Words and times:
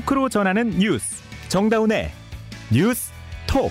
토크로 0.00 0.28
전하는 0.28 0.70
뉴스 0.78 1.22
정다운의 1.48 2.10
뉴스 2.70 3.10
톡 3.46 3.70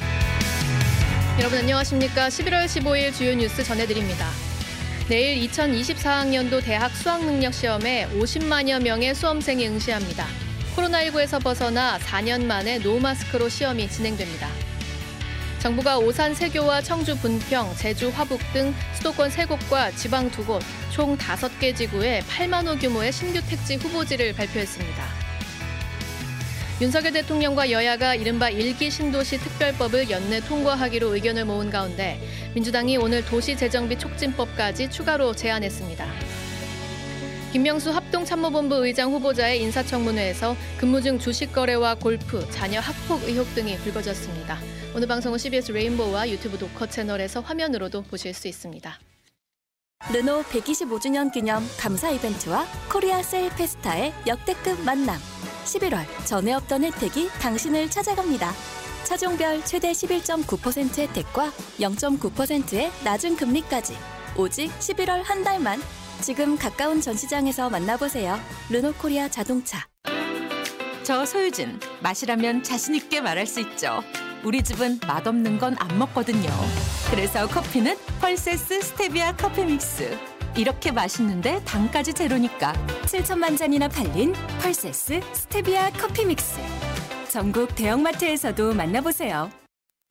여러분 1.40 1.60
안녕하십니까? 1.60 2.28
11월 2.28 2.66
15일 2.66 3.14
주요 3.14 3.34
뉴스 3.34 3.64
전해드립니다. 3.64 4.28
내일 5.08 5.48
2024학년도 5.50 6.64
대학 6.64 6.92
수학능력 6.92 7.54
시험에 7.54 8.08
50만여 8.14 8.84
명의 8.84 9.16
수험생이 9.16 9.68
응시합니다. 9.70 10.26
코로나19에서 10.76 11.42
벗어나 11.42 11.98
4년 12.00 12.46
만에 12.46 12.80
노마스크로 12.80 13.50
시험이 13.50 13.90
진행됩니다. 13.90 14.50
정부가 15.60 15.98
오산 15.98 16.36
세교와 16.36 16.82
청주 16.82 17.18
분평, 17.18 17.74
제주 17.76 18.10
화북 18.10 18.40
등 18.54 18.74
수도권 18.94 19.30
3곳과 19.30 19.96
지방 19.96 20.30
2곳, 20.30 20.62
총 20.92 21.18
5개 21.18 21.76
지구에 21.76 22.22
8만 22.22 22.68
호 22.68 22.78
규모의 22.78 23.12
신규 23.12 23.42
택지 23.42 23.78
후보지를 23.78 24.34
발표했습니다. 24.34 25.19
윤석열 26.82 27.12
대통령과 27.12 27.72
여야가 27.72 28.16
이른바 28.16 28.50
1기 28.50 28.90
신도시 28.90 29.38
특별법을 29.40 30.10
연내 30.10 30.40
통과하기로 30.40 31.14
의견을 31.14 31.44
모은 31.44 31.70
가운데 31.70 32.18
민주당이 32.56 32.96
오늘 32.96 33.26
도시재정비 33.26 34.00
촉진법까지 34.00 34.90
추가로 34.90 35.36
제안했습니다. 35.36 36.08
김명수 37.52 37.92
합동참모본부 37.92 38.86
의장 38.86 39.12
후보자의 39.12 39.62
인사청문회에서 39.64 40.56
근무 40.78 41.02
중 41.02 41.20
주식 41.20 41.52
거래와 41.52 41.96
골프, 41.96 42.50
자녀 42.50 42.80
학폭 42.80 43.24
의혹 43.26 43.54
등이 43.56 43.76
불거졌습니다. 43.80 44.58
오늘 44.96 45.06
방송은 45.08 45.38
CBS 45.38 45.74
레인보우와 45.74 46.30
유튜브 46.30 46.58
노컷 46.58 46.86
채널에서 46.86 47.42
화면으로도 47.42 48.04
보실 48.04 48.34
수 48.34 48.48
있습니다. 48.48 48.98
르노 50.14 50.44
125주년 50.44 51.34
기념 51.34 51.62
감사 51.78 52.10
이벤트와 52.10 52.66
코리아 52.90 53.22
세일 53.22 53.50
페스타의 53.58 54.14
역대급 54.28 54.80
만남. 54.86 55.20
11월 55.66 56.06
전에 56.26 56.54
없던 56.54 56.84
혜택이 56.84 57.30
당신을 57.40 57.90
찾아갑니다. 57.90 58.54
차종별 59.04 59.64
최대 59.66 59.92
11.9% 59.92 61.00
혜택과 61.00 61.52
0.9%의 61.80 62.92
낮은 63.04 63.36
금리까지 63.38 63.98
오직 64.38 64.68
11월 64.80 65.24
한 65.24 65.44
달만 65.44 65.82
지금 66.22 66.58
가까운 66.58 67.02
전시장에서 67.02 67.70
만나보세요. 67.70 68.40
르노 68.70 68.94
코리아 68.94 69.28
자동차. 69.30 69.88
저 71.04 71.26
소유진 71.26 71.80
맛이라면 72.02 72.62
자신 72.62 72.94
있게 72.96 73.22
말할 73.22 73.48
수 73.48 73.60
있죠. 73.62 74.04
우리 74.44 74.62
집은 74.62 75.00
맛없는 75.08 75.58
건 75.58 75.76
안 75.80 75.98
먹거든요. 75.98 76.50
그래서 77.10 77.48
커피는 77.48 77.98
펄세스 78.22 78.82
스테비아 78.82 79.36
커피 79.36 79.64
믹스. 79.66 80.18
이렇게 80.56 80.92
맛있는데 80.92 81.64
당까지 81.66 82.14
제로니까 82.14 82.74
7천만 83.04 83.58
잔이나 83.58 83.88
팔린 83.88 84.34
펄세스 84.62 85.22
스테비아 85.34 85.92
커피 85.92 86.26
믹스. 86.26 86.60
전국 87.30 87.76
대형마트에서도 87.76 88.74
만나보세요. 88.74 89.50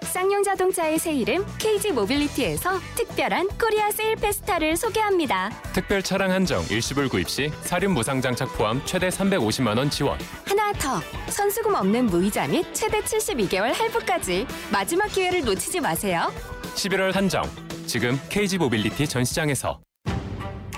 쌍용 0.04 0.44
자동차의 0.44 0.98
새 1.00 1.12
이름 1.12 1.44
KG 1.58 1.90
모빌리티에서 1.90 2.78
특별한 2.94 3.48
코리아 3.60 3.90
세일 3.90 4.14
페스타를 4.14 4.76
소개합니다. 4.76 5.50
특별 5.72 6.02
차량 6.04 6.30
한정 6.30 6.64
일시불 6.70 7.08
구입 7.08 7.28
시 7.28 7.50
사륜 7.62 7.90
무상 7.92 8.20
장착 8.20 8.56
포함 8.56 8.80
최대 8.84 9.08
350만 9.08 9.76
원 9.76 9.90
지원. 9.90 10.16
하나 10.46 10.72
더 10.74 11.00
선수금 11.28 11.74
없는 11.74 12.06
무이자 12.06 12.46
및 12.46 12.64
최대 12.72 13.00
72개월 13.00 13.74
할부까지 13.74 14.46
마지막 14.70 15.08
기회를 15.08 15.44
놓치지 15.44 15.80
마세요. 15.80 16.32
11월 16.76 17.12
한정. 17.12 17.42
지금 17.86 18.20
KG 18.28 18.58
모빌리티 18.58 19.08
전시장에서 19.08 19.80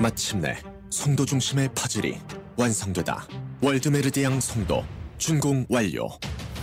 마침내 0.00 0.56
송도 0.88 1.26
중심의 1.26 1.68
퍼즐이 1.74 2.18
완성되다. 2.56 3.26
월드메르디앙 3.60 4.40
송도 4.40 4.82
준공 5.18 5.66
완료. 5.68 6.08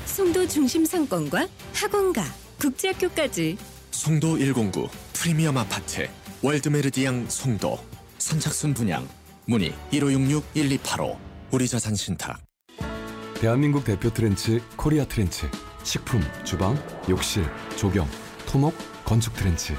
송도 0.05 0.47
중심 0.47 0.83
상권과 0.83 1.47
학원가, 1.71 2.23
국제학교까지. 2.59 3.57
송도 3.91 4.37
109 4.37 4.89
프리미엄 5.13 5.57
아파트 5.57 6.09
월드메르디앙 6.41 7.29
송도. 7.29 7.77
선착순 8.17 8.73
분양 8.73 9.07
문의 9.45 9.71
1566-1285 9.91 11.17
우리 11.51 11.67
자산 11.67 11.93
신탁. 11.93 12.41
대한민국 13.39 13.85
대표 13.85 14.09
트렌치 14.11 14.59
코리아 14.75 15.05
트렌치. 15.05 15.45
식품, 15.83 16.21
주방, 16.43 16.75
욕실, 17.07 17.45
조경, 17.77 18.09
토목, 18.47 18.75
건축 19.05 19.35
트렌치. 19.35 19.75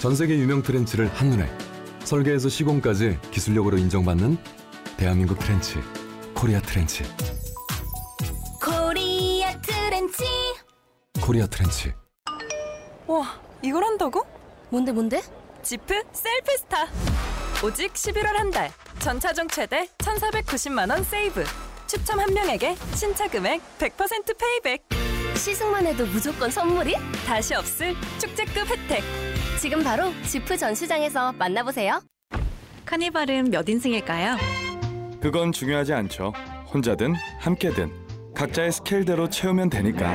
전 0.00 0.16
세계 0.16 0.36
유명 0.36 0.62
트렌치를 0.62 1.06
한눈에 1.14 1.48
설계에서 2.04 2.48
시공까지 2.48 3.18
기술력으로 3.30 3.78
인정받는 3.78 4.36
대한민국 4.96 5.38
트렌치 5.38 5.78
코리아 6.34 6.60
트렌치 6.60 7.04
코리아 8.62 9.52
트렌치 9.60 10.24
코리아 11.20 11.46
트렌치 11.46 11.92
와, 13.06 13.40
이걸 13.62 13.82
한다고? 13.84 14.24
뭔데 14.68 14.92
뭔데? 14.92 15.20
지프 15.64 15.92
세일 16.12 16.37
페스타. 16.37 16.86
오직 17.64 17.92
11월 17.92 18.24
한 18.36 18.50
달. 18.52 18.70
전차종 19.00 19.48
최대 19.48 19.88
1,490만 19.98 20.88
원 20.88 21.02
세이브. 21.02 21.42
추첨 21.88 22.20
한 22.20 22.32
명에게 22.32 22.76
신차 22.94 23.26
금액 23.28 23.60
100% 23.80 24.38
payback. 24.38 24.84
시승만 25.34 25.86
해도 25.86 26.06
무조건 26.06 26.52
선물이? 26.52 26.94
다시 27.26 27.52
없을 27.56 27.96
축제급 28.20 28.68
혜택. 28.68 29.02
지금 29.60 29.84
바로 29.84 30.04
지프 30.22 30.56
전시장에서 30.56 31.32
만나보세요. 31.32 32.00
카니발은 32.86 33.50
몇 33.50 33.68
인승일까요? 33.68 34.38
그건 35.20 35.52
중요하지 35.52 35.92
않죠. 35.92 36.32
혼자든 36.72 37.14
함께든 37.40 37.92
각자의 38.34 38.72
스케일대로 38.72 39.28
채우면 39.28 39.68
되니까. 39.68 40.14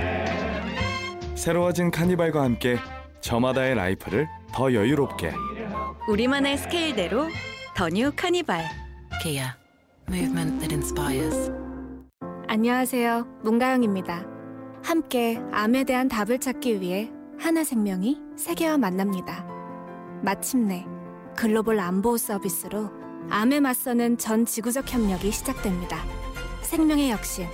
새로워진 1.35 1.91
카니발과 1.91 2.41
함께 2.41 2.79
저마다의 3.21 3.75
life를 3.75 4.27
더 4.51 4.73
여유롭게. 4.73 5.31
우리만의 6.09 6.57
스케일대로 6.57 7.27
더뉴 7.75 8.11
카니발. 8.15 8.63
Kia. 9.21 9.49
Movement 10.09 10.57
that 10.57 10.73
inspires. 10.73 11.51
안녕하세요. 12.47 13.27
문가영입니다. 13.43 14.25
함께 14.83 15.39
암에 15.51 15.83
대한 15.83 16.07
답을 16.07 16.39
찾기 16.39 16.81
위해 16.81 17.11
하나생명이 17.39 18.17
세계와 18.37 18.77
만납니다. 18.77 19.45
마침내 20.23 20.85
글로벌 21.35 21.79
암보호 21.79 22.17
서비스로 22.17 22.89
암에 23.29 23.59
맞서는 23.59 24.17
전 24.17 24.45
지구적 24.45 24.91
협력이 24.91 25.31
시작됩니다. 25.31 26.03
생명의 26.61 27.11
혁신 27.11 27.47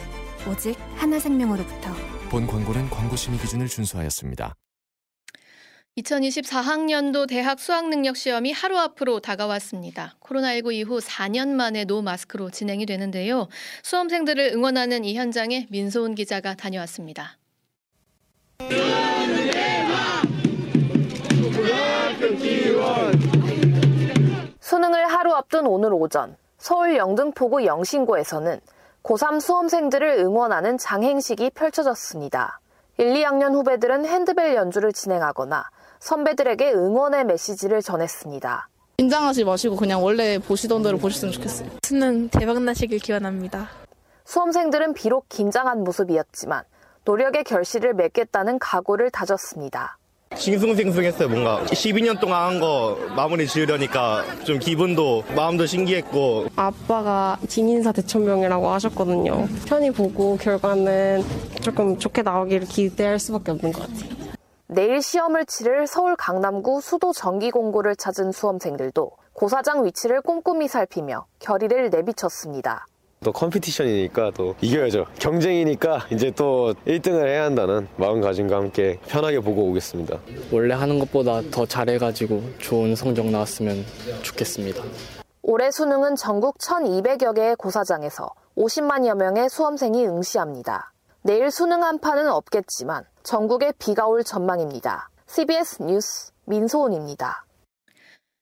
오직 0.50 0.76
하나생명으로부터 0.96 1.94
본 2.30 2.48
광고는 2.48 2.90
광고 2.90 3.16
심의 3.16 3.40
기준을 3.40 3.68
준수하였습니다. 3.68 4.56
2024학년도 5.98 7.28
대학 7.28 7.60
수학능력 7.60 8.16
시험이 8.16 8.54
하루 8.54 8.78
앞으로 8.78 9.20
다가왔습니다. 9.20 10.16
코로나19 10.22 10.74
이후 10.74 11.00
4년 11.00 11.50
만에 11.50 11.84
노 11.84 12.02
마스크로 12.02 12.50
진행이 12.50 12.86
되는데요. 12.86 13.50
수험생들을 13.84 14.52
응원하는 14.54 15.04
이 15.04 15.16
현장에 15.16 15.68
민소은 15.70 16.16
기자가 16.16 16.56
다녀왔습니다. 16.56 17.38
앞둔 25.42 25.66
오늘 25.66 25.92
오전 25.92 26.38
서울 26.60 26.98
영등포구 26.98 27.66
영신고에서는 27.66 28.60
고3 29.02 29.42
수험생들을 29.42 30.20
응원하는 30.20 30.78
장행식이 30.78 31.50
펼쳐졌습니다. 31.56 32.60
1, 33.00 33.16
2학년 33.16 33.54
후배들은 33.54 34.06
핸드벨 34.06 34.54
연주를 34.54 34.94
진행하거나 34.94 35.66
선배들에게 36.00 36.74
응원의 36.74 37.26
메시지를 37.26 37.82
전했습니다. 37.82 38.70
긴장하지 38.98 39.46
마시고 39.46 39.78
그냥 39.78 40.04
원래 40.04 40.38
보시던 40.38 40.84
대로 40.84 41.00
보셨으면 41.00 41.32
좋겠어요. 41.32 41.70
수능 41.84 42.30
대박 42.30 42.62
나시길 42.62 43.00
기원합니다. 43.00 43.68
수험생들은 44.26 44.94
비록 44.94 45.28
긴장한 45.28 45.84
모습이었지만 45.84 46.64
노력의 47.04 47.46
결실을 47.46 47.96
맺겠다는 47.96 48.60
각오를 48.60 49.10
다졌습니다. 49.10 49.98
싱숭생숭했어요. 50.42 51.30
뭔가 51.30 51.64
12년 51.66 52.20
동안 52.20 52.44
한 52.54 52.60
거 52.62 52.98
마무리 53.16 53.48
지으려니까 53.48 54.24
좀 54.44 54.60
기분도 54.60 55.24
마음도 55.36 55.66
신기했고 55.66 56.48
아빠가 56.56 57.38
진인사 57.48 57.92
대천명이라고 57.92 58.68
하셨거든요. 58.70 59.48
편히 59.68 59.90
보고 59.92 60.38
결과는 60.38 61.24
조금 61.62 61.98
좋게 61.98 62.22
나오기를 62.24 62.68
기대할 62.68 63.18
수밖에 63.20 63.52
없는 63.52 63.72
것 63.72 63.82
같아요. 63.82 64.22
내일 64.68 65.02
시험을 65.02 65.46
치를 65.46 65.88
서울 65.88 66.16
강남구 66.16 66.82
수도 66.82 67.14
정기공고를 67.14 67.96
찾은 67.96 68.32
수험생들도 68.32 69.12
고사장 69.34 69.86
위치를 69.86 70.22
꼼꼼히 70.22 70.68
살피며 70.68 71.26
결의를 71.40 71.90
내비쳤습니다. 71.90 72.86
또 73.24 73.32
컴피티션이니까 73.32 74.32
또 74.34 74.56
이겨야죠. 74.62 75.06
경쟁이니까 75.20 76.08
이제 76.12 76.32
또 76.32 76.74
1등을 76.88 77.28
해야 77.28 77.44
한다는 77.44 77.88
마음가짐과 77.98 78.56
함께 78.56 78.98
편하게 79.08 79.40
보고 79.40 79.62
오겠습니다. 79.70 80.18
원래 80.52 80.74
하는 80.74 80.98
것보다 80.98 81.42
더 81.52 81.64
잘해가지고 81.64 82.42
좋은 82.58 82.96
성적 82.96 83.28
나왔으면 83.28 83.86
좋겠습니다. 84.24 84.84
올해 85.44 85.70
수능은 85.70 86.16
전국 86.16 86.58
1200여 86.58 87.36
개의 87.36 87.56
고사장에서 87.58 88.28
50만여 88.58 89.16
명의 89.16 89.50
수험생이 89.50 90.08
응시합니다. 90.08 90.92
내일 91.22 91.52
수능 91.52 91.84
한파는 91.84 92.28
없겠지만 92.28 93.06
전국에 93.22 93.72
비가 93.78 94.08
올 94.08 94.24
전망입니다. 94.24 95.12
CBS 95.28 95.84
뉴스 95.84 96.32
민소은입니다. 96.46 97.46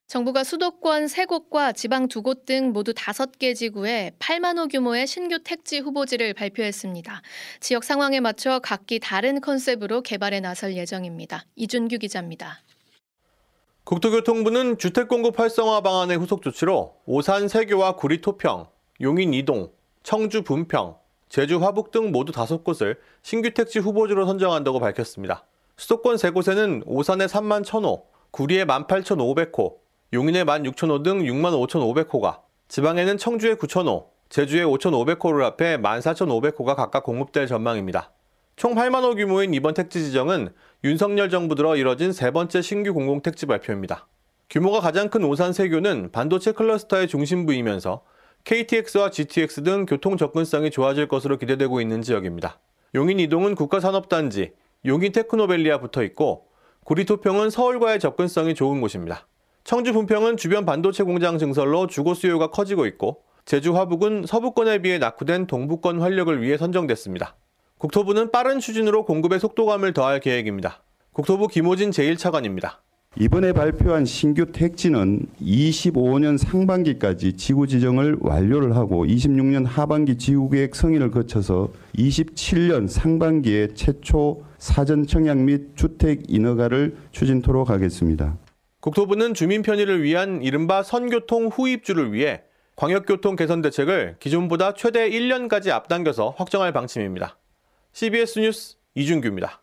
정부가 0.09 0.43
수도권 0.43 1.05
3곳과 1.05 1.75
지방 1.75 2.07
2곳 2.07 2.45
등 2.45 2.71
모두 2.73 2.93
5개 2.93 3.53
지구에 3.53 4.13
8만 4.17 4.57
호 4.57 4.67
규모의 4.67 5.05
신규 5.05 5.37
택지 5.43 5.77
후보지를 5.77 6.33
발표했습니다. 6.33 7.21
지역 7.59 7.83
상황에 7.83 8.19
맞춰 8.19 8.57
각기 8.57 8.99
다른 8.99 9.39
컨셉으로 9.39 10.01
개발에 10.01 10.39
나설 10.39 10.75
예정입니다. 10.75 11.45
이준규 11.55 11.99
기자입니다. 11.99 12.57
국토교통부는 13.83 14.79
주택 14.79 15.09
공급 15.09 15.39
활성화 15.39 15.81
방안의 15.81 16.17
후속 16.17 16.41
조치로 16.41 16.95
오산 17.05 17.47
세교와 17.47 17.95
구리 17.95 18.19
토평, 18.19 18.65
용인 19.01 19.35
이동, 19.35 19.71
청주 20.01 20.41
분평, 20.41 20.97
제주 21.29 21.63
화북 21.63 21.91
등 21.91 22.11
모두 22.11 22.31
5곳을 22.31 22.97
신규 23.21 23.53
택지 23.53 23.77
후보지로 23.77 24.25
선정한다고 24.25 24.79
밝혔습니다. 24.79 25.45
수도권 25.77 26.15
3곳에는 26.15 26.81
오산의 26.87 27.27
3만 27.27 27.63
1,000호, 27.63 28.05
구리의 28.31 28.65
18,500호, 28.65 29.88
용인의 30.11 30.45
16,000호 30.45 31.03
등 31.03 31.19
65,500호가, 31.19 32.39
지방에는 32.67 33.19
청주의 33.19 33.55
9,000호, 33.55 34.07
제주의 34.29 34.65
5,500호를 34.65 35.41
합해 35.41 35.77
14,500호가 35.77 36.75
각각 36.75 37.03
공급될 37.03 37.45
전망입니다. 37.45 38.11
총 38.55 38.73
8만 38.73 39.03
호 39.03 39.13
규모인 39.13 39.53
이번 39.53 39.75
택지 39.75 40.03
지정은 40.03 40.49
윤석열 40.83 41.29
정부 41.29 41.53
들어 41.53 41.75
이뤄진 41.75 42.11
세 42.11 42.31
번째 42.31 42.61
신규 42.61 42.93
공공택지 42.93 43.45
발표입니다. 43.45 44.07
규모가 44.49 44.79
가장 44.79 45.09
큰 45.09 45.23
오산 45.23 45.53
세교는 45.53 46.11
반도체 46.11 46.53
클러스터의 46.53 47.07
중심부이면서 47.07 48.01
KTX와 48.45 49.11
GTX 49.11 49.61
등 49.61 49.85
교통 49.85 50.17
접근성이 50.17 50.71
좋아질 50.71 51.07
것으로 51.07 51.37
기대되고 51.37 51.81
있는 51.81 52.01
지역입니다. 52.01 52.59
용인 52.95 53.19
이동은 53.19 53.53
국가산업단지, 53.53 54.53
용인 54.85 55.11
테크노밸리와 55.11 55.79
붙어 55.79 56.01
있고 56.01 56.47
구리토평은 56.85 57.51
서울과의 57.51 57.99
접근성이 57.99 58.55
좋은 58.55 58.81
곳입니다. 58.81 59.27
청주 59.63 59.93
분평은 59.93 60.37
주변 60.37 60.65
반도체 60.65 61.03
공장 61.03 61.37
증설로 61.37 61.87
주거 61.87 62.13
수요가 62.13 62.49
커지고 62.49 62.85
있고 62.87 63.23
제주 63.45 63.75
화북은 63.75 64.25
서부권에 64.27 64.81
비해 64.81 64.97
낙후된 64.97 65.47
동부권 65.47 65.99
활력을 65.99 66.41
위해 66.41 66.57
선정됐습니다. 66.57 67.35
국토부는 67.77 68.31
빠른 68.31 68.59
추진으로 68.59 69.05
공급에 69.05 69.39
속도감을 69.39 69.93
더할 69.93 70.19
계획입니다. 70.19 70.83
국토부 71.13 71.47
김호진 71.47 71.91
제1차관입니다. 71.91 72.77
이번에 73.17 73.53
발표한 73.53 74.05
신규 74.05 74.51
택지는 74.51 75.25
25년 75.41 76.37
상반기까지 76.37 77.33
지구 77.33 77.65
지정을 77.65 78.17
완료를 78.21 78.75
하고 78.75 79.05
26년 79.05 79.65
하반기 79.65 80.17
지구계획 80.17 80.75
승인을 80.75 81.09
거쳐서 81.09 81.69
27년 81.95 82.87
상반기에 82.87 83.69
최초 83.73 84.43
사전 84.59 85.07
청약 85.07 85.37
및 85.37 85.75
주택 85.75 86.23
인허가를 86.27 86.97
추진토록 87.11 87.71
하겠습니다. 87.71 88.37
국토부는 88.81 89.33
주민 89.33 89.61
편의를 89.61 90.03
위한 90.03 90.41
이른바 90.41 90.83
선교통 90.83 91.47
후입주를 91.47 92.13
위해 92.13 92.43
광역교통 92.77 93.35
개선 93.35 93.61
대책을 93.61 94.15
기존보다 94.19 94.73
최대 94.73 95.09
1년까지 95.09 95.69
앞당겨서 95.69 96.35
확정할 96.37 96.71
방침입니다. 96.71 97.37
CBS 97.91 98.39
뉴스 98.39 98.77
이준규입니다. 98.95 99.61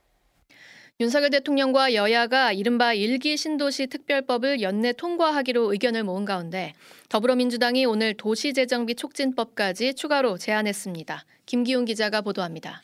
윤석열 1.00 1.30
대통령과 1.30 1.94
여야가 1.94 2.52
이른바 2.52 2.92
일기 2.92 3.36
신도시 3.38 3.86
특별법을 3.86 4.60
연내 4.60 4.92
통과하기로 4.92 5.72
의견을 5.72 6.04
모은 6.04 6.26
가운데 6.26 6.74
더불어민주당이 7.08 7.86
오늘 7.86 8.14
도시재정비 8.14 8.94
촉진법까지 8.96 9.94
추가로 9.94 10.36
제안했습니다. 10.36 11.24
김기훈 11.46 11.86
기자가 11.86 12.20
보도합니다. 12.20 12.82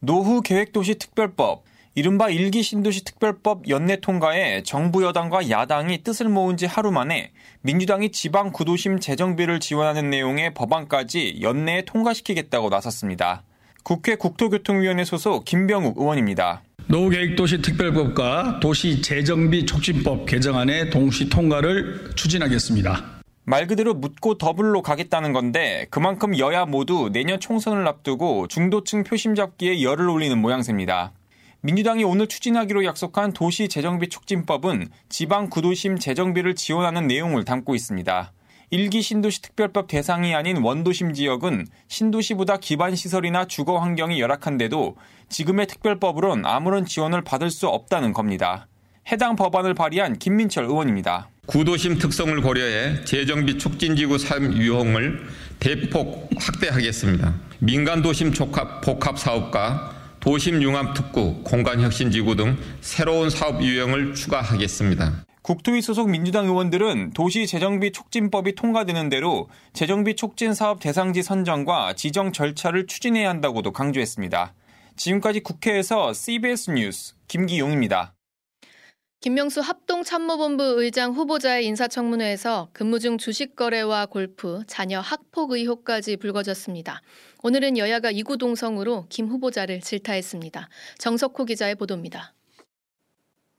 노후 0.00 0.40
계획도시 0.40 0.96
특별법, 0.96 1.64
이른바 1.98 2.30
일기 2.30 2.62
신도시 2.62 3.02
특별법 3.02 3.68
연내 3.68 3.98
통과에 3.98 4.62
정부 4.62 5.02
여당과 5.02 5.50
야당이 5.50 6.04
뜻을 6.04 6.28
모은 6.28 6.56
지 6.56 6.64
하루 6.64 6.92
만에 6.92 7.32
민주당이 7.62 8.12
지방 8.12 8.52
구도심 8.52 9.00
재정비를 9.00 9.58
지원하는 9.58 10.08
내용의 10.08 10.54
법안까지 10.54 11.38
연내에 11.42 11.82
통과시키겠다고 11.86 12.68
나섰습니다. 12.68 13.42
국회 13.82 14.14
국토교통위원회 14.14 15.04
소속 15.04 15.44
김병욱 15.44 15.98
의원입니다. 15.98 16.62
노후계획도시 16.86 17.62
특별법과 17.62 18.60
도시재정비 18.60 19.66
촉진법 19.66 20.26
개정안의 20.26 20.90
동시 20.90 21.28
통과를 21.28 22.12
추진하겠습니다. 22.14 23.18
말 23.42 23.66
그대로 23.66 23.94
묻고 23.94 24.38
더블로 24.38 24.82
가겠다는 24.82 25.32
건데 25.32 25.88
그만큼 25.90 26.38
여야 26.38 26.64
모두 26.64 27.10
내년 27.12 27.40
총선을 27.40 27.88
앞두고 27.88 28.46
중도층 28.46 29.02
표심 29.02 29.34
잡기에 29.34 29.82
열을 29.82 30.08
올리는 30.08 30.38
모양새입니다. 30.38 31.12
민주당이 31.60 32.04
오늘 32.04 32.28
추진하기로 32.28 32.84
약속한 32.84 33.32
도시 33.32 33.68
재정비 33.68 34.08
촉진법은 34.08 34.90
지방 35.08 35.50
구도심 35.50 35.98
재정비를 35.98 36.54
지원하는 36.54 37.08
내용을 37.08 37.44
담고 37.44 37.74
있습니다. 37.74 38.32
1기 38.70 39.02
신도시 39.02 39.42
특별법 39.42 39.88
대상이 39.88 40.36
아닌 40.36 40.58
원도심 40.58 41.14
지역은 41.14 41.66
신도시보다 41.88 42.58
기반 42.58 42.94
시설이나 42.94 43.46
주거 43.46 43.78
환경이 43.78 44.20
열악한데도 44.20 44.96
지금의 45.30 45.66
특별법으론 45.66 46.46
아무런 46.46 46.84
지원을 46.84 47.24
받을 47.24 47.50
수 47.50 47.66
없다는 47.66 48.12
겁니다. 48.12 48.68
해당 49.10 49.34
법안을 49.34 49.74
발의한 49.74 50.18
김민철 50.18 50.64
의원입니다. 50.64 51.28
구도심 51.46 51.98
특성을 51.98 52.40
고려해 52.40 53.04
재정비 53.04 53.58
촉진지구 53.58 54.18
사용 54.18 54.52
유형을 54.52 55.26
대폭 55.58 56.30
확대하겠습니다. 56.38 57.34
민간 57.58 58.02
도심 58.02 58.30
복합 58.30 59.18
사업과 59.18 59.97
도심 60.20 60.62
융합 60.62 60.94
특구, 60.94 61.42
공간혁신지구 61.44 62.36
등 62.36 62.56
새로운 62.80 63.30
사업 63.30 63.62
유형을 63.62 64.14
추가하겠습니다. 64.14 65.24
국토위 65.42 65.80
소속 65.80 66.10
민주당 66.10 66.46
의원들은 66.46 67.12
도시 67.14 67.46
재정비 67.46 67.92
촉진법이 67.92 68.54
통과되는 68.54 69.08
대로 69.08 69.48
재정비 69.72 70.16
촉진 70.16 70.52
사업 70.52 70.80
대상지 70.80 71.22
선정과 71.22 71.94
지정 71.94 72.32
절차를 72.32 72.86
추진해야 72.86 73.30
한다고도 73.30 73.72
강조했습니다. 73.72 74.52
지금까지 74.96 75.40
국회에서 75.40 76.12
CBS 76.12 76.72
뉴스 76.72 77.14
김기용입니다. 77.28 78.17
김명수 79.20 79.60
합동참모본부 79.62 80.80
의장 80.80 81.12
후보자의 81.12 81.66
인사청문회에서 81.66 82.68
근무 82.72 83.00
중 83.00 83.18
주식 83.18 83.56
거래와 83.56 84.06
골프, 84.06 84.60
자녀 84.68 85.00
학폭 85.00 85.50
의혹까지 85.50 86.18
불거졌습니다. 86.18 87.02
오늘은 87.42 87.78
여야가 87.78 88.12
이구동성으로 88.12 89.06
김 89.08 89.26
후보자를 89.26 89.80
질타했습니다. 89.80 90.68
정석호 90.98 91.46
기자의 91.46 91.74
보도입니다. 91.74 92.32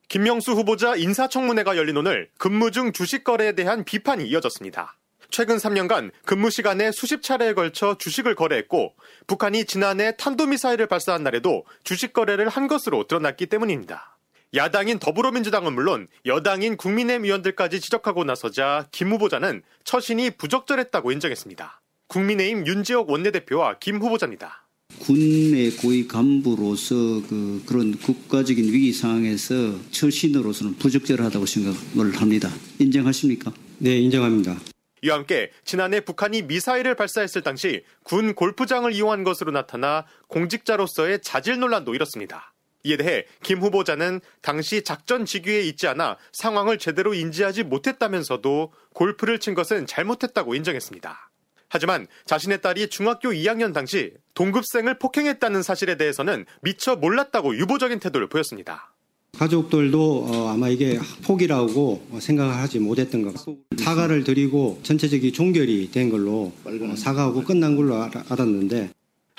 김명수 0.08 0.54
후보자 0.54 0.96
인사청문회가 0.96 1.76
열린 1.76 1.98
오늘 1.98 2.30
근무 2.38 2.72
중 2.72 2.94
주식 2.94 3.26
거래에 3.26 3.52
대한 3.52 3.84
비판이 3.84 4.30
이어졌습니다. 4.30 4.96
최근 5.30 5.58
3년간 5.58 6.12
근무 6.24 6.52
시간에 6.52 6.94
수십 6.94 7.22
차례에 7.22 7.54
걸쳐 7.54 7.98
주식을 7.98 8.36
거래했고 8.36 8.94
북한이 9.28 9.66
지난해 9.66 10.16
탄도미사일을 10.16 10.88
발사한 10.88 11.22
날에도 11.22 11.66
주식 11.84 12.14
거래를 12.14 12.48
한 12.48 12.70
것으로 12.70 13.08
드러났기 13.08 13.48
때문입니다. 13.48 14.19
야당인 14.56 14.98
더불어민주당은 14.98 15.74
물론 15.74 16.08
여당인 16.26 16.76
국민의힘 16.76 17.26
의원들까지 17.26 17.80
지적하고 17.80 18.24
나서자 18.24 18.88
김 18.92 19.12
후보자는 19.12 19.62
처신이 19.84 20.32
부적절했다고 20.32 21.12
인정했습니다. 21.12 21.82
국민의힘 22.08 22.66
윤지혁 22.66 23.12
원내대표와 23.12 23.78
김 23.80 23.98
후보자입니다. 23.98 24.68
군의 24.98 25.70
고위 25.78 26.08
간부로서 26.08 26.96
그 27.30 27.62
그런 27.68 27.96
국가적인 27.96 28.74
위기 28.74 28.92
상황에서 28.92 29.54
처신으로서는 29.92 30.78
부적절하다고 30.78 31.46
생각을 31.46 32.20
합니다. 32.20 32.50
인정하십니까? 32.80 33.54
네, 33.78 34.00
인정합니다. 34.00 34.58
이와 35.04 35.18
함께 35.18 35.52
지난해 35.64 36.00
북한이 36.02 36.42
미사일을 36.42 36.96
발사했을 36.96 37.44
당시 37.44 37.84
군 38.04 38.34
골프장을 38.34 38.92
이용한 38.92 39.24
것으로 39.24 39.52
나타나 39.52 40.06
공직자로서의 40.28 41.22
자질 41.22 41.60
논란도 41.60 41.94
일었습니다. 41.94 42.49
이에 42.84 42.98
대해 42.98 43.26
김 43.44 43.60
후보자는 43.60 44.22
당시 44.42 44.84
작전 44.84 45.26
직위에 45.26 45.62
있지 45.62 45.88
않아 45.88 46.18
상황을 46.32 46.78
제대로 46.78 47.14
인지하지 47.14 47.64
못했다면서도 47.64 48.72
골프를 48.94 49.40
친 49.40 49.54
것은 49.54 49.86
잘못했다고 49.86 50.56
인정했습니다. 50.56 51.30
하지만 51.70 52.08
자신의 52.26 52.62
딸이 52.62 52.90
중학교 52.90 53.30
2학년 53.30 53.74
당시 53.74 54.14
동급생을 54.34 54.98
폭행했다는 54.98 55.62
사실에 55.62 55.98
대해서는 55.98 56.46
미처 56.62 56.96
몰랐다고 56.96 57.56
유보적인 57.58 58.00
태도를 58.00 58.28
보였습니다. 58.28 58.94
가족들도 59.38 60.26
어, 60.26 60.48
아마 60.50 60.70
이게 60.70 61.00
폭이라고 61.24 62.08
생각을 62.20 62.56
하지 62.56 62.80
못했던 62.80 63.22
것 63.22 63.34
같습니다. 63.36 63.64
사과를 63.78 64.24
드리고 64.24 64.80
전체적인 64.84 65.32
종결이 65.32 65.92
된 65.92 66.10
걸로 66.10 66.52
어, 66.66 66.96
사과하고 66.98 67.44
끝난 67.44 67.76
걸로 67.76 68.02
알았는데 68.02 68.90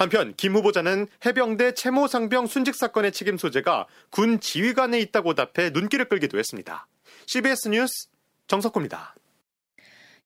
한편 0.01 0.33
김 0.39 0.55
후보자는 0.55 1.09
해병대 1.27 1.75
채모 1.75 2.07
상병 2.07 2.47
순직 2.47 2.75
사건의 2.75 3.13
책임 3.13 3.37
소재가 3.37 3.87
군 4.09 4.41
지휘관에 4.41 4.99
있다고 4.99 5.35
답해 5.35 5.69
눈길을 5.75 6.07
끌기도 6.07 6.39
했습니다. 6.39 6.87
CBS 7.27 7.69
뉴스 7.69 8.09
정석호입니다. 8.47 9.15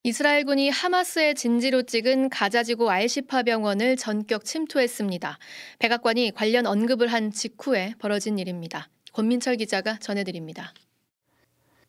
이스라엘군이 0.03 0.69
하마스의 0.69 1.35
진지로 1.35 1.81
찍은 1.81 2.29
가자지구 2.29 2.89
알시파 2.89 3.43
병원을 3.43 3.97
전격 3.97 4.45
침투했습니다. 4.45 5.39
백악관이 5.79 6.31
관련 6.33 6.67
언급을 6.67 7.07
한 7.07 7.31
직후에 7.31 7.95
벌어진 7.99 8.39
일입니다. 8.39 8.87
권민철 9.11 9.57
기자가 9.57 9.97
전해드립니다. 9.97 10.73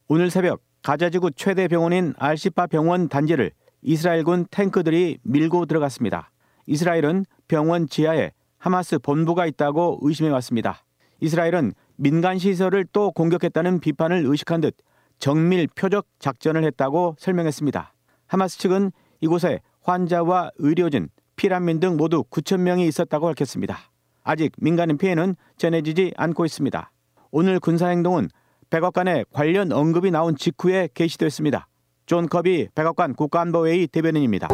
오늘 0.08 0.32
새벽 0.32 0.60
가자지구 0.82 1.30
최대 1.36 1.68
병원인 1.68 2.14
알시파 2.18 2.66
병원 2.66 3.08
단지를 3.08 3.52
이스라엘군 3.82 4.48
탱크들이 4.50 5.18
밀고 5.22 5.66
들어갔습니다. 5.66 6.32
이스라엘은 6.66 7.26
병원 7.48 7.88
지하에 7.88 8.32
하마스 8.58 8.98
본부가 8.98 9.46
있다고 9.46 9.98
의심해 10.02 10.30
왔습니다. 10.30 10.84
이스라엘은 11.20 11.72
민간 11.96 12.38
시설을 12.38 12.86
또 12.92 13.10
공격했다는 13.12 13.80
비판을 13.80 14.24
의식한 14.26 14.60
듯 14.60 14.76
정밀 15.18 15.66
표적 15.68 16.06
작전을 16.18 16.64
했다고 16.64 17.16
설명했습니다. 17.18 17.92
하마스 18.26 18.58
측은 18.58 18.92
이곳에 19.20 19.60
환자와 19.82 20.50
의료진, 20.58 21.08
피난민 21.36 21.80
등 21.80 21.96
모두 21.96 22.22
9천 22.24 22.60
명이 22.60 22.86
있었다고 22.86 23.26
밝혔습니다. 23.26 23.78
아직 24.24 24.52
민간인 24.58 24.98
피해는 24.98 25.36
전해지지 25.56 26.12
않고 26.16 26.44
있습니다. 26.44 26.90
오늘 27.30 27.60
군사 27.60 27.88
행동은 27.88 28.28
백악관에 28.70 29.24
관련 29.32 29.72
언급이 29.72 30.10
나온 30.10 30.36
직후에 30.36 30.88
개시됐습니다. 30.92 31.68
존 32.06 32.28
커비 32.28 32.68
백악관 32.74 33.14
국가안보회의 33.14 33.86
대변인입니다. 33.88 34.48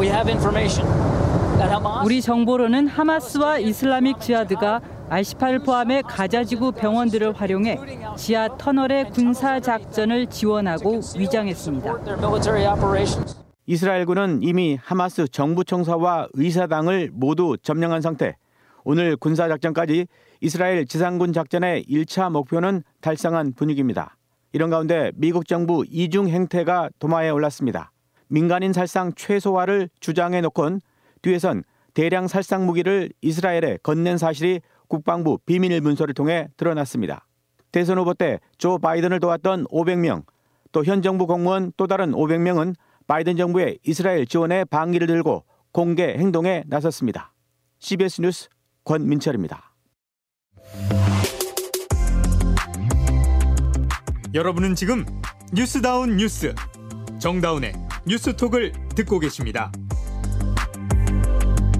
우리 2.03 2.21
정보로는 2.21 2.87
하마스와 2.87 3.59
이슬라믹 3.59 4.19
지하드가 4.19 4.81
알시파를 5.09 5.59
포함해 5.59 6.01
가자지구 6.01 6.71
병원들을 6.71 7.33
활용해 7.33 7.79
지하 8.17 8.57
터널의 8.57 9.11
군사 9.11 9.59
작전을 9.59 10.27
지원하고 10.27 11.01
위장했습니다. 11.17 11.99
이스라엘군은 13.65 14.39
이미 14.43 14.77
하마스 14.81 15.27
정부 15.27 15.63
청사와 15.63 16.27
의사당을 16.33 17.11
모두 17.13 17.55
점령한 17.61 18.01
상태. 18.01 18.35
오늘 18.83 19.15
군사 19.15 19.47
작전까지 19.47 20.07
이스라엘 20.41 20.85
지상군 20.85 21.31
작전의 21.31 21.85
1차 21.85 22.29
목표는 22.31 22.83
달성한 22.99 23.53
분위기입니다. 23.53 24.17
이런 24.51 24.69
가운데 24.69 25.11
미국 25.15 25.47
정부 25.47 25.85
이중 25.89 26.27
행태가 26.27 26.89
도마에 26.99 27.29
올랐습니다. 27.29 27.91
민간인 28.27 28.73
살상 28.73 29.13
최소화를 29.15 29.89
주장해 29.99 30.41
놓곤 30.41 30.81
뒤에선 31.23 31.63
대량 31.95 32.27
살상 32.27 32.65
무기를 32.67 33.09
이스라엘에 33.21 33.79
건넨 33.81 34.17
사실이 34.19 34.61
국방부 34.87 35.39
비밀 35.45 35.79
문서를 35.81 36.13
통해 36.13 36.47
드러났습니다. 36.57 37.25
대선 37.71 37.97
후보 37.97 38.13
때 38.13 38.39
조 38.59 38.77
바이든을 38.77 39.19
도왔던 39.19 39.65
500명, 39.65 40.23
또 40.71 40.83
현 40.83 41.01
정부 41.01 41.25
공무원 41.25 41.71
또 41.77 41.87
다른 41.87 42.11
500명은 42.11 42.75
바이든 43.07 43.37
정부의 43.37 43.79
이스라엘 43.83 44.25
지원에 44.27 44.63
방기를 44.65 45.07
들고 45.07 45.43
공개 45.71 46.03
행동에 46.03 46.63
나섰습니다. 46.67 47.33
CBS 47.79 48.21
뉴스 48.21 48.49
권민철입니다. 48.83 49.73
여러분은 54.33 54.73
지금 54.75 55.05
뉴스다운 55.53 56.17
뉴스 56.17 56.53
정다운의 57.19 57.73
뉴스톡을 58.07 58.73
듣고 58.95 59.19
계십니다. 59.19 59.71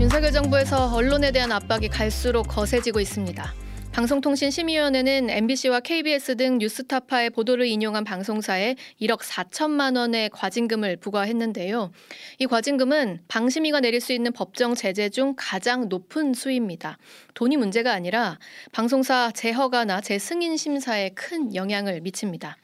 윤석열 0.03 0.33
정부에서 0.33 0.93
언론에 0.93 1.31
대한 1.31 1.53
압박이 1.53 1.87
갈수록 1.87 2.43
거세지고 2.43 2.99
있습니다. 2.99 3.53
방송통신심의위원회는 3.93 5.29
MBC와 5.29 5.79
KBS 5.79 6.35
등 6.35 6.57
뉴스타파의 6.57 7.29
보도를 7.29 7.67
인용한 7.67 8.03
방송사에 8.03 8.75
1억 8.99 9.19
4천만 9.21 9.95
원의 9.95 10.29
과징금을 10.31 10.97
부과했는데요. 10.97 11.93
이 12.39 12.47
과징금은 12.47 13.21
방심위가 13.29 13.79
내릴 13.79 14.01
수 14.01 14.11
있는 14.11 14.33
법정 14.33 14.75
제재 14.75 15.07
중 15.07 15.35
가장 15.37 15.87
높은 15.87 16.33
수입니다. 16.33 16.97
돈이 17.33 17.55
문제가 17.55 17.93
아니라 17.93 18.39
방송사 18.73 19.31
재허가나 19.33 20.01
재승인 20.01 20.57
심사에 20.57 21.11
큰 21.11 21.55
영향을 21.55 22.01
미칩니다. 22.01 22.57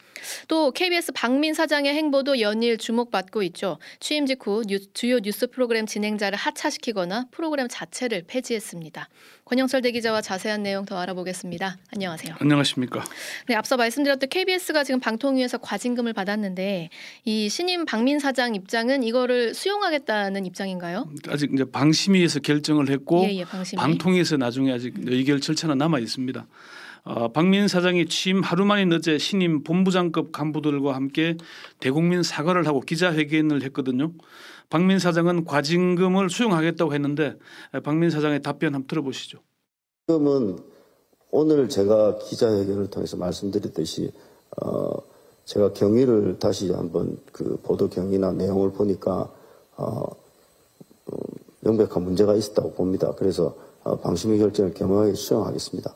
또 0.48 0.72
KBS 0.72 1.12
박민 1.14 1.54
사장의 1.54 1.94
행보도 1.94 2.40
연일 2.40 2.78
주목받고 2.78 3.44
있죠. 3.44 3.78
취임 4.00 4.26
직후 4.26 4.64
뉴, 4.68 4.80
주요 4.94 5.20
뉴스 5.20 5.48
프로그램 5.48 5.86
진행자를 5.86 6.38
하차시키거나 6.38 7.28
프로그램 7.32 7.68
자체를 7.70 8.24
폐지했습니다. 8.28 9.10
권영철 9.46 9.82
대기자와 9.82 10.22
자세한 10.22 10.62
내용 10.62 10.86
더 10.86 11.00
알아보겠습니다. 11.00 11.78
안녕하세요. 11.94 12.36
안녕하십니까. 12.40 13.04
네, 13.48 13.56
앞서 13.56 13.78
말씀드렸던 13.78 14.30
KBS가 14.30 14.84
지금 14.84 15.00
방통위에서 15.00 15.58
과징금을 15.58 16.14
받았는데 16.14 16.90
이 17.26 17.50
신임 17.50 17.86
박민 17.86 18.20
사장 18.20 18.54
입장은 18.54 19.02
이거를 19.02 19.56
수용하겠다는 19.56 20.46
입장인가요? 20.46 21.10
아직 21.30 21.52
이제 21.52 21.66
방심위에서 21.66 22.42
결정을 22.42 22.90
했고 22.92 23.26
예, 23.26 23.38
예, 23.38 23.44
방심위. 23.44 23.80
방통위에서 23.80 24.38
나중에 24.38 24.72
아직 24.72 24.94
의결 25.00 25.42
절차는 25.42 25.80
남아 25.80 25.98
있습니다. 26.00 26.46
어, 27.10 27.32
박민 27.32 27.68
사장이 27.68 28.06
취임 28.06 28.42
하루 28.42 28.66
만인 28.66 28.94
어제 28.94 29.18
신임 29.18 29.64
본부장급 29.64 30.32
간부들과 30.32 30.94
함께 30.94 31.38
대국민 31.80 32.22
사과를 32.22 32.68
하고 32.68 32.82
기자회견을 32.82 33.64
했거든요. 33.64 34.12
박민 34.70 35.00
사장은 35.00 35.46
과징금을 35.46 36.30
수용하겠다고 36.30 36.94
했는데 36.94 37.36
박민 37.84 38.12
사장의 38.12 38.44
답변 38.44 38.76
한번 38.76 38.88
들어보시죠. 38.88 39.40
지금은 40.06 40.60
오늘 41.32 41.68
제가 41.68 42.20
기자회견을 42.20 42.92
통해서 42.92 43.18
말씀드렸듯이 43.18 44.12
어, 44.62 44.92
제가 45.46 45.74
경위를 45.74 46.38
다시 46.38 46.72
한번 46.72 47.18
그 47.32 47.60
보도 47.64 47.90
경위나 47.90 48.34
내용을 48.34 48.72
보니까 48.74 49.34
어, 49.78 49.86
어, 49.88 51.18
명백한 51.62 52.04
문제가 52.04 52.36
있었다고 52.36 52.74
봅니다. 52.74 53.12
그래서 53.18 53.56
어, 53.82 53.98
방심위 53.98 54.38
결정을 54.38 54.76
겸허하게 54.76 55.16
수용하겠습니다. 55.16 55.96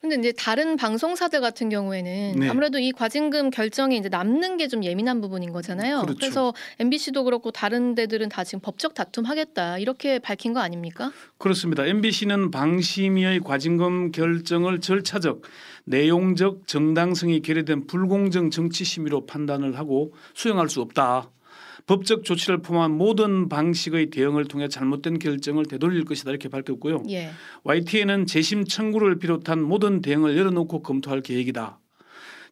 근데 0.00 0.16
이제 0.16 0.32
다른 0.32 0.76
방송사들 0.76 1.42
같은 1.42 1.68
경우에는 1.68 2.32
네. 2.40 2.48
아무래도 2.48 2.78
이 2.78 2.90
과징금 2.90 3.50
결정이 3.50 3.98
이제 3.98 4.08
남는 4.08 4.56
게 4.56 4.70
좀 4.70 4.84
예민한 4.84 5.20
부분인 5.20 5.52
거잖아요. 5.52 6.02
그렇죠. 6.02 6.24
래서 6.24 6.54
MBC도 6.78 7.24
그렇고 7.24 7.50
다른 7.50 7.96
데들은 7.96 8.28
다 8.28 8.44
지금 8.44 8.60
법적 8.60 8.94
다툼 8.94 9.24
하겠다 9.24 9.78
이렇게 9.78 10.20
밝힌 10.20 10.52
거 10.52 10.60
아닙니까? 10.60 11.10
그렇습니다. 11.38 11.84
MBC는 11.86 12.52
방심위의 12.52 13.40
과징금 13.40 14.12
결정을 14.12 14.80
절차적, 14.80 15.42
내용적 15.86 16.68
정당성이 16.68 17.40
결여된 17.42 17.88
불공정 17.88 18.50
정치 18.50 18.84
심의로 18.84 19.26
판단을 19.26 19.76
하고 19.76 20.14
수용할 20.34 20.68
수 20.68 20.80
없다. 20.82 21.30
법적 21.90 22.22
조치를 22.22 22.58
포함한 22.58 22.92
모든 22.92 23.48
방식의 23.48 24.10
대응을 24.10 24.44
통해 24.44 24.68
잘못된 24.68 25.18
결정을 25.18 25.64
되돌릴 25.64 26.04
것이다 26.04 26.30
이렇게 26.30 26.48
밝혔고요. 26.48 27.02
예. 27.10 27.32
YTN은 27.64 28.26
재심 28.26 28.64
청구를 28.64 29.18
비롯한 29.18 29.60
모든 29.60 30.00
대응을 30.00 30.38
열어놓고 30.38 30.82
검토할 30.84 31.20
계획이다. 31.20 31.80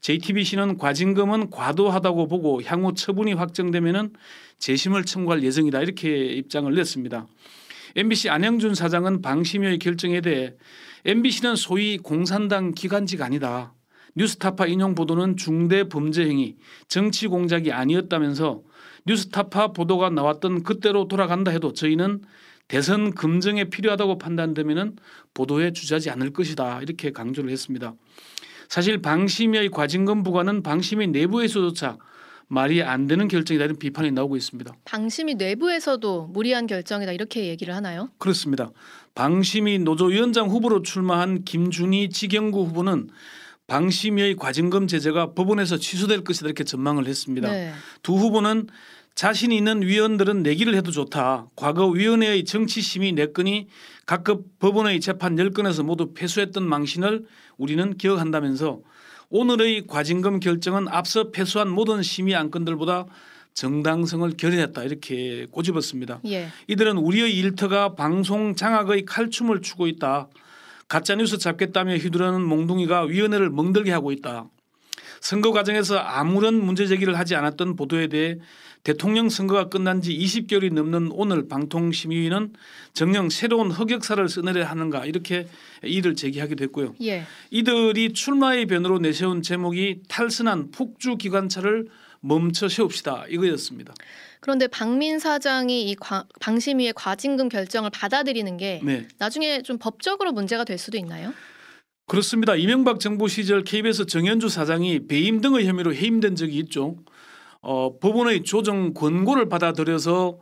JTBC는 0.01 0.77
과징금은 0.77 1.51
과도하다고 1.51 2.27
보고 2.27 2.61
향후 2.65 2.95
처분이 2.95 3.35
확정되면은 3.35 4.13
재심을 4.59 5.05
청구할 5.05 5.45
예정이다 5.45 5.83
이렇게 5.83 6.27
입장을 6.33 6.75
냈습니다. 6.75 7.29
MBC 7.95 8.31
안영준 8.31 8.75
사장은 8.75 9.23
방심위의 9.23 9.79
결정에 9.79 10.21
대해 10.21 10.55
MBC는 11.05 11.55
소위 11.55 11.97
공산당 11.99 12.73
기관지가 12.75 13.27
아니다. 13.27 13.73
뉴스타파 14.17 14.67
인용 14.67 14.97
보도는 14.97 15.37
중대 15.37 15.89
범죄 15.89 16.25
행위, 16.25 16.57
정치 16.89 17.29
공작이 17.29 17.71
아니었다면서 17.71 18.63
뉴스타파 19.09 19.73
보도가 19.73 20.11
나왔던 20.11 20.63
그때로 20.63 21.09
돌아간다 21.09 21.51
해도 21.51 21.73
저희는 21.73 22.23
대선 22.69 23.15
검증에 23.15 23.65
필요하다고 23.65 24.19
판단되면은 24.19 24.97
보도에 25.33 25.73
주저하지 25.73 26.11
않을 26.11 26.35
것이다 26.35 26.83
이렇게 26.83 27.11
강조를 27.11 27.51
했습니다. 27.51 27.95
사실 28.69 29.01
방심위의 29.01 29.71
과징금 29.71 30.23
부과는 30.23 30.63
방심위 30.63 31.07
내부에서조차 31.09 31.97
말이 32.49 32.83
안 32.83 33.07
되는 33.07 33.29
결정이다 33.29 33.65
이런 33.65 33.79
비판이 33.79 34.11
나오고 34.11 34.37
있습니다. 34.37 34.75
방심위 34.85 35.37
내부에서도 35.37 36.27
무리한 36.27 36.67
결정이다 36.67 37.13
이렇게 37.13 37.47
얘기를 37.47 37.75
하나요? 37.75 38.11
그렇습니다. 38.19 38.71
방심위 39.15 39.79
노조위원장 39.79 40.49
후보로 40.49 40.83
출마한 40.83 41.45
김준희 41.45 42.11
지경구 42.11 42.65
후보는 42.67 43.09
방심위의 43.69 44.37
과징금 44.37 44.87
제재가 44.87 45.35
법원에서 45.35 45.77
취소될 45.77 46.25
것이다 46.25 46.47
이렇게 46.47 46.65
전망을 46.65 47.07
했습니다. 47.07 47.51
네. 47.51 47.73
두 48.03 48.15
후보는 48.15 48.67
자신 49.19 49.51
있는 49.51 49.83
위원들은 49.83 50.45
내기를 50.45 50.77
해도 50.77 50.93
좋다. 50.93 51.49
과거 51.57 51.89
위원회의 51.89 52.45
정치심의 52.45 53.15
4건이 53.15 53.67
각급 54.07 54.61
법원의 54.61 55.01
재판 55.01 55.35
10건에서 55.35 55.83
모두 55.83 56.15
패소했던 56.15 56.63
망신을 56.63 57.27
우리는 57.57 57.97
기억한다면서 57.97 58.79
오늘의 59.31 59.89
과징금 59.89 60.39
결정은 60.39 60.87
앞서 60.87 61.33
패소한 61.33 61.69
모든 61.69 62.01
심의 62.01 62.37
안건들보다 62.37 63.07
정당성을 63.55 64.31
결여했다 64.37 64.85
이렇게 64.85 65.47
꼬집었습니다. 65.51 66.21
예. 66.29 66.51
이들은 66.69 66.97
우리의 66.99 67.37
일터가 67.39 67.97
방송 67.97 68.55
장악의 68.55 69.05
칼춤을 69.05 69.63
추고 69.63 69.89
있다. 69.89 70.29
가짜뉴스 70.87 71.39
잡겠다며 71.39 71.97
휘두르는 71.97 72.41
몽둥이가 72.43 73.07
위원회를 73.07 73.51
멍들게 73.51 73.91
하고 73.91 74.13
있다. 74.13 74.49
선거 75.21 75.53
과정에서 75.53 75.99
아무런 75.99 76.55
문제 76.65 76.87
제기를 76.87 77.19
하지 77.19 77.35
않았던 77.35 77.75
보도에 77.75 78.07
대해 78.07 78.37
대통령 78.83 79.29
선거가 79.29 79.69
끝난 79.69 80.01
지 80.01 80.17
20개월이 80.17 80.73
넘는 80.73 81.11
오늘 81.13 81.49
방통심의위는 81.49 82.53
정녕 82.95 83.29
새로운 83.29 83.71
흑역사를 83.71 84.27
쓰내려 84.29 84.65
하는가 84.65 85.05
이렇게 85.05 85.47
이를 85.83 86.15
제기하기도 86.15 86.65
했고요. 86.65 86.95
예. 87.03 87.25
이들이 87.51 88.13
출마의 88.13 88.67
변으로 88.67 88.99
내세운 88.99 89.43
제목이 89.43 90.01
탈선한 90.09 90.71
폭주 90.71 91.17
기관차를 91.17 91.87
멈춰 92.21 92.69
세웁시다 92.69 93.27
이거였습니다. 93.29 93.95
그런데 94.41 94.67
박민 94.69 95.19
사장이 95.19 95.89
이 95.91 95.95
과- 95.97 96.25
방심위의 96.41 96.93
과징금 96.95 97.49
결정을 97.49 97.91
받아들이는 97.91 98.57
게 98.57 98.81
네. 98.85 99.07
나중에 99.19 99.63
좀 99.63 99.79
법적으로 99.79 100.33
문제가 100.33 100.65
될 100.65 100.79
수도 100.79 100.97
있나요? 100.97 101.33
그렇습니다. 102.07 102.57
이명박 102.57 103.01
정부 103.01 103.29
시절 103.29 103.63
KBS 103.65 104.07
정현주 104.07 104.49
사장이 104.49 105.07
배임 105.07 105.41
등의 105.41 105.67
혐의로 105.67 105.95
해임된 105.95 106.37
적이 106.37 106.59
있죠. 106.61 106.97
어, 107.61 107.99
법원의 107.99 108.45
조정 108.45 108.95
권고를 108.95 109.49
받아들여서 109.49 110.39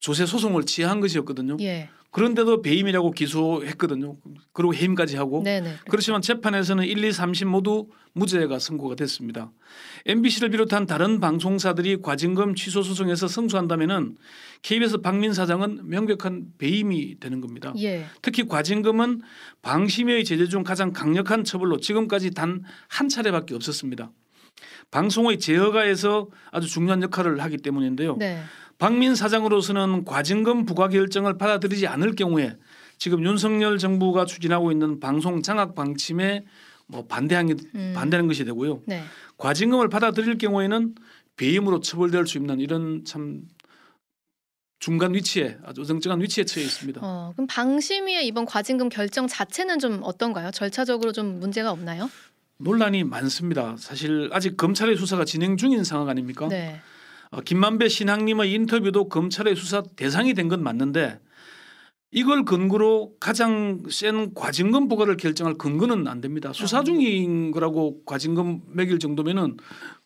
조세 0.00 0.26
소송을 0.26 0.64
취한 0.64 1.00
것이었거든요. 1.00 1.56
예. 1.60 1.88
그런데도 2.10 2.62
배임이라고 2.62 3.10
기소했거든요. 3.10 4.16
그리고 4.52 4.74
해임까지 4.74 5.16
하고. 5.18 5.42
네네. 5.42 5.74
그렇지만 5.90 6.22
재판에서는 6.22 6.84
1, 6.84 7.04
2, 7.04 7.10
3심 7.10 7.46
모두 7.48 7.88
무죄가 8.14 8.58
선고가 8.58 8.94
됐습니다. 8.94 9.52
MBC를 10.06 10.48
비롯한 10.48 10.86
다른 10.86 11.20
방송사들이 11.20 12.00
과징금 12.00 12.54
취소 12.54 12.82
소송에서 12.82 13.28
승소한다면은 13.28 14.16
KBS 14.62 14.98
박민 15.02 15.34
사장은 15.34 15.82
명백한 15.88 16.54
배임이 16.56 17.20
되는 17.20 17.42
겁니다. 17.42 17.74
예. 17.78 18.06
특히 18.22 18.48
과징금은 18.48 19.20
방심위의 19.60 20.24
제재 20.24 20.48
중 20.48 20.62
가장 20.62 20.92
강력한 20.94 21.44
처벌로 21.44 21.78
지금까지 21.78 22.30
단 22.30 22.64
한 22.88 23.08
차례밖에 23.10 23.54
없었습니다. 23.54 24.10
방송의 24.90 25.38
제어가에서 25.38 26.28
아주 26.50 26.68
중요한 26.68 27.02
역할을 27.02 27.40
하기 27.40 27.58
때문인데요. 27.58 28.16
네. 28.16 28.42
박민 28.78 29.14
사장으로서는 29.14 30.04
과징금 30.04 30.64
부과 30.64 30.88
결정을 30.88 31.36
받아들이지 31.36 31.86
않을 31.86 32.14
경우에 32.14 32.56
지금 32.96 33.24
윤석열 33.24 33.78
정부가 33.78 34.24
추진하고 34.24 34.72
있는 34.72 35.00
방송 35.00 35.42
장악 35.42 35.74
방침에 35.74 36.44
뭐 36.86 37.06
반대하는 37.06 37.56
음. 37.74 37.92
반대하는 37.94 38.28
것이 38.28 38.44
되고요. 38.44 38.82
네. 38.86 39.02
과징금을 39.36 39.88
받아들일 39.88 40.38
경우에는 40.38 40.94
배임으로 41.36 41.80
처벌될 41.80 42.26
수 42.26 42.38
있는 42.38 42.60
이런 42.60 43.04
참 43.04 43.42
중간 44.80 45.14
위치에 45.14 45.58
아주 45.64 45.80
어정쩡한 45.80 46.20
위치에 46.20 46.44
처해 46.44 46.64
있습니다. 46.64 47.00
어, 47.02 47.32
그럼 47.34 47.46
방심위의 47.48 48.26
이번 48.26 48.44
과징금 48.44 48.88
결정 48.88 49.26
자체는 49.26 49.80
좀 49.80 50.00
어떤가요? 50.02 50.50
절차적으로 50.52 51.12
좀 51.12 51.40
문제가 51.40 51.72
없나요? 51.72 52.08
논란이 52.62 53.04
많습니다. 53.04 53.76
사실 53.78 54.28
아직 54.32 54.56
검찰의 54.56 54.96
수사가 54.96 55.24
진행 55.24 55.56
중인 55.56 55.84
상황 55.84 56.08
아닙니까? 56.08 56.48
네. 56.48 56.80
어, 57.30 57.40
김만배 57.40 57.88
신학님의 57.88 58.52
인터뷰도 58.52 59.08
검찰의 59.08 59.54
수사 59.54 59.82
대상이 59.96 60.34
된 60.34 60.48
건 60.48 60.62
맞는데 60.62 61.20
이걸 62.10 62.44
근거로 62.44 63.12
가장 63.20 63.82
센 63.90 64.32
과징금 64.34 64.88
부과를 64.88 65.18
결정할 65.18 65.54
근거는 65.54 66.08
안 66.08 66.20
됩니다. 66.22 66.52
수사 66.54 66.82
중인 66.82 67.50
거라고 67.50 68.02
과징금 68.06 68.62
매길 68.72 68.98
정도면은 68.98 69.58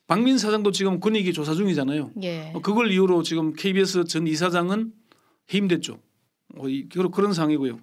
박민 0.08 0.36
사장도 0.36 0.72
지금 0.72 0.98
권익위 1.00 1.32
조사 1.32 1.54
중이잖아요. 1.54 2.10
예. 2.22 2.50
어, 2.54 2.60
그걸 2.60 2.90
이유로 2.90 3.22
지금 3.22 3.52
KBS 3.54 4.04
전 4.04 4.26
이사장은 4.26 4.92
해임됐죠. 5.54 5.98
어, 6.56 6.68
이- 6.68 6.88
그런 6.88 7.10
그런 7.12 7.32
상황이고요. 7.32 7.78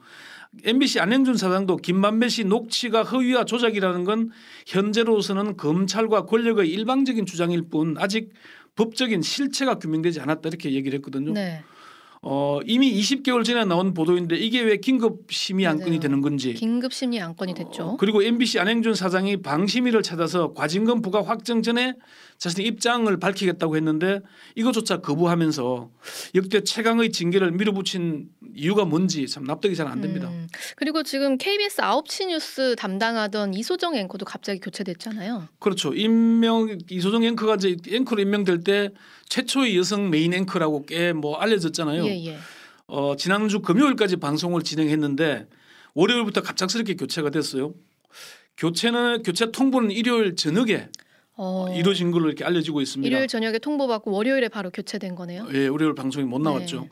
MBC 0.63 0.99
안행준 0.99 1.37
사장도 1.37 1.77
김만배 1.77 2.27
씨 2.27 2.43
녹취가 2.43 3.03
허위와 3.03 3.45
조작이라는 3.45 4.03
건 4.03 4.31
현재로서는 4.67 5.57
검찰과 5.57 6.25
권력의 6.25 6.69
일방적인 6.69 7.25
주장일 7.25 7.63
뿐 7.69 7.95
아직 7.99 8.31
법적인 8.75 9.21
실체가 9.21 9.77
규명되지 9.77 10.19
않았다 10.21 10.49
이렇게 10.49 10.71
얘기를 10.71 10.97
했거든요. 10.97 11.33
네. 11.33 11.61
어, 12.21 12.59
이미 12.65 12.91
20개월 12.99 13.45
전에 13.45 13.63
나온 13.63 13.93
보도인데 13.93 14.35
이게 14.35 14.61
왜 14.61 14.75
긴급 14.75 15.31
심의 15.31 15.65
안건이. 15.67 15.99
되는 16.01 16.19
건지 16.19 16.53
긴급 16.53 16.91
심리 16.91 17.19
안건이 17.19 17.53
됐죠. 17.53 17.95
그리고 17.97 18.21
MBC 18.21 18.59
안형준 18.59 18.93
사장이 18.93 19.37
방심위를 19.37 20.03
찾아서 20.03 20.53
과징금 20.53 21.01
부과 21.01 21.21
확정 21.21 21.61
전에 21.61 21.93
자신의 22.37 22.67
입장을 22.67 23.17
밝히겠다고 23.17 23.77
했는데 23.77 24.19
이것조차 24.55 24.97
거부하면서 24.97 25.91
역대 26.35 26.61
최강의 26.61 27.11
징계를 27.11 27.51
밀어붙인 27.51 28.27
이유가 28.55 28.85
뭔지 28.85 29.27
참 29.27 29.43
납득이 29.43 29.75
잘 29.75 29.87
안 29.87 30.01
됩니다. 30.01 30.27
음, 30.29 30.47
그리고 30.75 31.03
지금 31.03 31.37
KBS 31.37 31.81
9시 31.81 32.27
뉴스 32.27 32.75
담당하던 32.77 33.53
이소정 33.53 33.95
앵커도 33.95 34.25
갑자기 34.25 34.59
교체됐잖아요. 34.59 35.47
그렇죠. 35.59 35.93
임명 35.93 36.77
이소정 36.89 37.23
앵커가 37.23 37.55
이제 37.55 37.75
앵커로 37.89 38.21
임명될 38.21 38.63
때 38.63 38.89
최초의 39.29 39.77
여성 39.77 40.09
메인 40.09 40.33
앵커라고 40.33 40.85
꽤 40.85 41.13
뭐 41.13 41.37
알려졌잖아요. 41.37 42.05
예, 42.05 42.25
예. 42.27 42.37
어, 42.87 43.15
지난주 43.15 43.59
금요일까지 43.61 44.17
방송을 44.17 44.63
진행했는데 44.63 45.47
월요일부터 45.95 46.41
갑작스럽게 46.41 46.95
교체가 46.95 47.29
됐어요. 47.29 47.73
교체는 48.57 49.23
교체 49.23 49.51
통보는 49.51 49.91
일요일 49.91 50.35
저녁에 50.35 50.87
어, 51.35 51.73
이루어진 51.75 52.11
걸로 52.11 52.27
이렇게 52.27 52.43
알려지고 52.43 52.81
있습니다. 52.81 53.07
일요일 53.07 53.27
저녁에 53.27 53.59
통보받고 53.59 54.11
월요일에 54.11 54.49
바로 54.49 54.69
교체된 54.71 55.15
거네요. 55.15 55.47
예, 55.53 55.67
월요일 55.67 55.95
방송이 55.95 56.25
못 56.25 56.41
나왔죠. 56.41 56.81
네. 56.81 56.89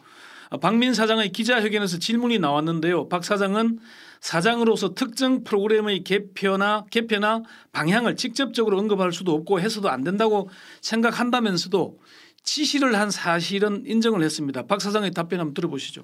아, 0.49 0.57
박민 0.57 0.93
사장의 0.93 1.31
기자회견에서 1.31 1.99
질문이 1.99 2.39
나왔는데요. 2.39 3.07
박 3.09 3.23
사장은 3.23 3.79
사장으로서 4.21 4.93
특정 4.93 5.43
프로그램의 5.43 6.03
개편나 6.03 6.85
개편나 6.89 7.43
방향을 7.71 8.15
직접적으로 8.15 8.77
언급할 8.79 9.11
수도 9.11 9.33
없고 9.33 9.59
해서도 9.59 9.89
안 9.89 10.03
된다고 10.03 10.49
생각한다면서도 10.81 11.99
지시를 12.43 12.95
한 12.97 13.11
사실은 13.11 13.83
인정을 13.85 14.23
했습니다. 14.23 14.65
박 14.65 14.81
사장의 14.81 15.11
답변 15.11 15.39
한번 15.39 15.53
들어보시죠. 15.53 16.03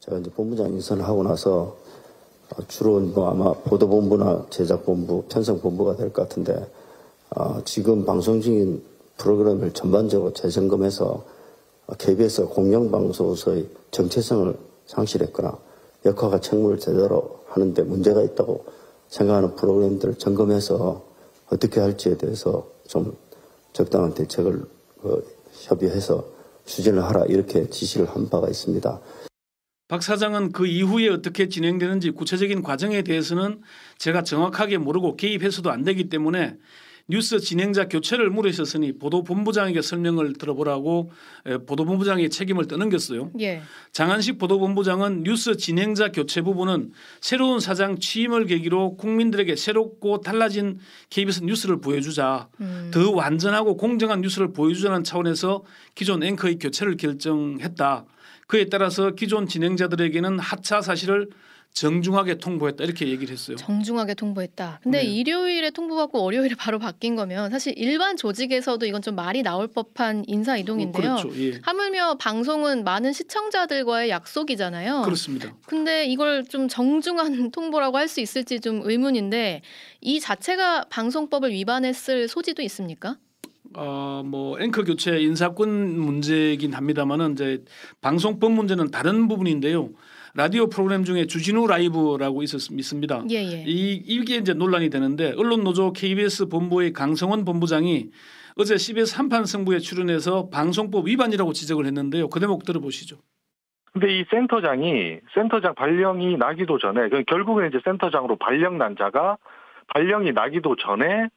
제가 0.00 0.18
이제 0.18 0.30
본부장 0.30 0.68
인선을 0.68 1.02
하고 1.04 1.22
나서 1.22 1.76
어, 2.54 2.66
주로 2.68 3.00
뭐 3.00 3.30
아마 3.30 3.52
보도본부나 3.54 4.46
제작본부, 4.50 5.26
편성본부가 5.28 5.96
될 5.96 6.12
것 6.12 6.22
같은데 6.28 6.54
어, 7.30 7.64
지금 7.64 8.04
방송 8.04 8.40
중인 8.40 8.84
프로그램을 9.16 9.72
전반적으로 9.72 10.32
재점검해서 10.32 11.24
KBS 11.94 12.46
공영방송으로서의 12.46 13.68
정체성을 13.90 14.56
상실했거나 14.86 15.58
역할과 16.04 16.40
책무를 16.40 16.78
제대로 16.78 17.44
하는데 17.48 17.82
문제가 17.82 18.22
있다고 18.22 18.64
생각하는 19.08 19.54
프로그램들을 19.54 20.16
점검해서 20.16 21.04
어떻게 21.48 21.80
할지에 21.80 22.16
대해서 22.16 22.68
좀 22.86 23.16
적당한 23.72 24.14
대책을 24.14 24.64
어, 25.02 25.18
협의해서 25.52 26.24
추진을 26.64 27.04
하라 27.04 27.24
이렇게 27.26 27.68
지시를 27.70 28.06
한 28.06 28.28
바가 28.28 28.48
있습니다. 28.48 29.00
박 29.88 30.02
사장은 30.02 30.50
그 30.50 30.66
이후에 30.66 31.08
어떻게 31.08 31.48
진행되는지 31.48 32.10
구체적인 32.10 32.62
과정에 32.62 33.02
대해서는 33.02 33.62
제가 33.98 34.24
정확하게 34.24 34.78
모르고 34.78 35.16
개입해서도 35.16 35.70
안 35.70 35.84
되기 35.84 36.08
때문에 36.08 36.56
뉴스 37.08 37.38
진행자 37.38 37.88
교체를 37.88 38.30
물으셨으니 38.30 38.98
보도본부장에게 38.98 39.80
설명을 39.80 40.34
들어보라고 40.34 41.10
에, 41.46 41.58
보도본부장이 41.58 42.30
책임을 42.30 42.66
떠넘겼어요. 42.66 43.30
예. 43.40 43.62
장한식 43.92 44.38
보도본부장은 44.38 45.22
뉴스 45.22 45.56
진행자 45.56 46.10
교체 46.12 46.42
부분은 46.42 46.92
새로운 47.20 47.60
사장 47.60 47.98
취임을 47.98 48.46
계기로 48.46 48.96
국민들에게 48.96 49.54
새롭고 49.54 50.20
달라진 50.20 50.78
KBS 51.10 51.44
뉴스를 51.44 51.80
보여주자 51.80 52.48
음. 52.60 52.90
더 52.92 53.12
완전하고 53.12 53.76
공정한 53.76 54.20
뉴스를 54.20 54.52
보여주자는 54.52 55.04
차원에서 55.04 55.62
기존 55.94 56.24
앵커의 56.24 56.58
교체를 56.58 56.96
결정했다. 56.96 58.04
그에 58.48 58.66
따라서 58.66 59.10
기존 59.10 59.46
진행자들에게는 59.46 60.38
하차 60.38 60.80
사실을 60.80 61.28
정중하게 61.76 62.38
통보했다 62.38 62.84
이렇게 62.84 63.06
얘기를 63.06 63.30
했어요. 63.32 63.56
정중하게 63.58 64.14
통보했다. 64.14 64.80
근데 64.82 65.02
네. 65.02 65.04
일요일에 65.04 65.68
통보받고 65.70 66.22
월요일에 66.22 66.54
바로 66.56 66.78
바뀐 66.78 67.16
거면 67.16 67.50
사실 67.50 67.74
일반 67.76 68.16
조직에서도 68.16 68.86
이건 68.86 69.02
좀 69.02 69.14
말이 69.14 69.42
나올 69.42 69.68
법한 69.68 70.24
인사 70.26 70.56
이동인데요. 70.56 71.12
어, 71.12 71.16
그렇죠. 71.16 71.38
예. 71.38 71.60
하물며 71.62 72.14
방송은 72.14 72.82
많은 72.82 73.12
시청자들과의 73.12 74.08
약속이잖아요. 74.08 75.02
그렇습니다. 75.02 75.54
근데 75.66 76.06
이걸 76.06 76.44
좀 76.46 76.66
정중한 76.66 77.50
통보라고 77.52 77.98
할 77.98 78.06
수 78.06 78.20
있을지 78.20 78.60
좀 78.60 78.82
의문인데 78.84 79.62
이 80.00 80.20
자체가 80.20 80.84
방송법을 80.90 81.50
위반했을 81.50 82.28
소지도 82.28 82.62
있습니까? 82.62 83.16
어, 83.74 84.22
뭐 84.24 84.60
앵커 84.60 84.84
교체 84.84 85.18
인사권 85.18 85.98
문제이긴 85.98 86.72
합니다만은 86.72 87.32
이제 87.32 87.64
방송법 88.00 88.52
문제는 88.52 88.92
다른 88.92 89.26
부분인데요. 89.26 89.90
라디오 90.36 90.68
프로그램 90.68 91.02
중에 91.02 91.24
주진우 91.24 91.66
라이브라고 91.66 92.42
있었, 92.42 92.70
있습니다. 92.70 93.22
예, 93.30 93.36
예. 93.36 93.64
이 93.66 93.94
이게 94.04 94.36
이제 94.36 94.52
논란이 94.52 94.90
되는데 94.90 95.32
언론 95.38 95.64
노조 95.64 95.94
KBS 95.94 96.48
본부의 96.48 96.92
강성원 96.92 97.46
본부장이 97.46 98.10
어제 98.58 98.76
CBS 98.76 99.16
한판 99.16 99.46
승부에 99.46 99.78
출연해서 99.78 100.50
방송법 100.50 101.06
위반이라고 101.06 101.54
지적을 101.54 101.86
했는데요. 101.86 102.28
그 102.28 102.38
대목 102.38 102.64
들어보시죠. 102.64 103.16
근데 103.94 104.18
이 104.18 104.24
센터장이 104.30 105.20
센터장 105.34 105.74
발령이 105.74 106.36
나기도 106.36 106.78
전에 106.78 107.08
그 107.08 107.24
결국은 107.24 107.68
이제 107.68 107.80
센터장으로 107.82 108.36
발령 108.36 108.76
난 108.76 108.94
자가 108.94 109.38
발령이 109.88 110.32
나기도 110.32 110.76
전에 110.76 111.28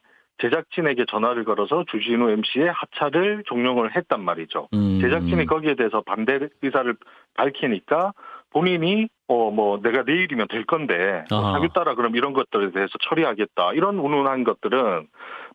제작진에게 0.42 1.06
전화를 1.08 1.44
걸어서 1.44 1.84
주진우 1.90 2.30
MC의 2.30 2.70
하차를 2.70 3.44
종용을 3.46 3.96
했단 3.96 4.20
말이죠. 4.20 4.68
음. 4.74 5.00
제작진이 5.00 5.46
거기에 5.46 5.74
대해서 5.74 6.02
반대 6.02 6.38
의사를 6.62 6.94
밝히니까 7.34 8.12
본인이 8.50 9.08
어 9.28 9.50
뭐 9.50 9.80
내가 9.82 10.02
내일이면 10.02 10.48
될 10.48 10.64
건데 10.64 11.24
뭐. 11.30 11.52
사규 11.52 11.68
따라 11.74 11.94
그럼 11.94 12.16
이런 12.16 12.32
것들에 12.32 12.72
대해서 12.72 12.90
처리하겠다 13.08 13.72
이런 13.74 13.98
운운한 13.98 14.44
것들은 14.44 15.06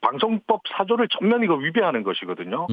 방송법 0.01 0.61
사조를 0.77 1.07
전면 1.09 1.43
이거 1.43 1.55
위배하는 1.55 2.03
것이거든요. 2.03 2.67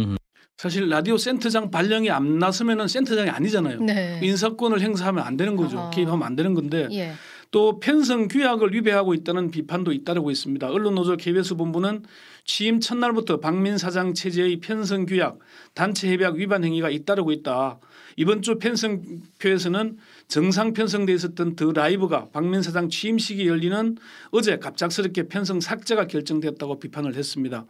사실 0.56 0.88
라디오 0.88 1.16
센터장 1.16 1.70
발령이 1.70 2.10
안 2.10 2.38
났으면은 2.38 2.86
센터장이 2.86 3.30
아니잖아요. 3.30 3.80
네. 3.80 4.20
인사권을 4.22 4.80
행사하면 4.80 5.24
안 5.24 5.36
되는 5.36 5.56
거죠. 5.56 5.78
아하. 5.78 5.90
개입하면 5.90 6.22
안 6.24 6.36
되는 6.36 6.54
건데 6.54 6.88
예. 6.92 7.12
또 7.52 7.78
편성 7.78 8.28
규약을 8.28 8.72
위배하고 8.72 9.12
있다는 9.12 9.50
비판도 9.50 9.92
잇따르고 9.92 10.30
있습니다. 10.30 10.70
언론노조 10.70 11.18
KBS 11.18 11.54
본부는 11.54 12.02
취임 12.44 12.80
첫날부터 12.80 13.40
박민 13.40 13.76
사장 13.76 14.14
체제의 14.14 14.60
편성 14.60 15.04
규약, 15.04 15.38
단체 15.74 16.10
협약 16.10 16.36
위반 16.36 16.64
행위가 16.64 16.88
잇따르고 16.88 17.30
있다. 17.30 17.78
이번 18.16 18.40
주 18.40 18.58
편성표에서는 18.58 19.98
정상 20.28 20.72
편성돼 20.72 21.12
있었던 21.12 21.54
더 21.54 21.72
라이브가 21.72 22.30
박민 22.32 22.62
사장 22.62 22.88
취임 22.88 23.18
시기 23.18 23.46
열리는 23.46 23.96
어제 24.30 24.58
갑작스럽게 24.58 25.28
편성 25.28 25.60
삭제가 25.60 26.06
결정되었다고 26.06 26.80
비판을 26.80 27.14
했습니다. 27.16 27.66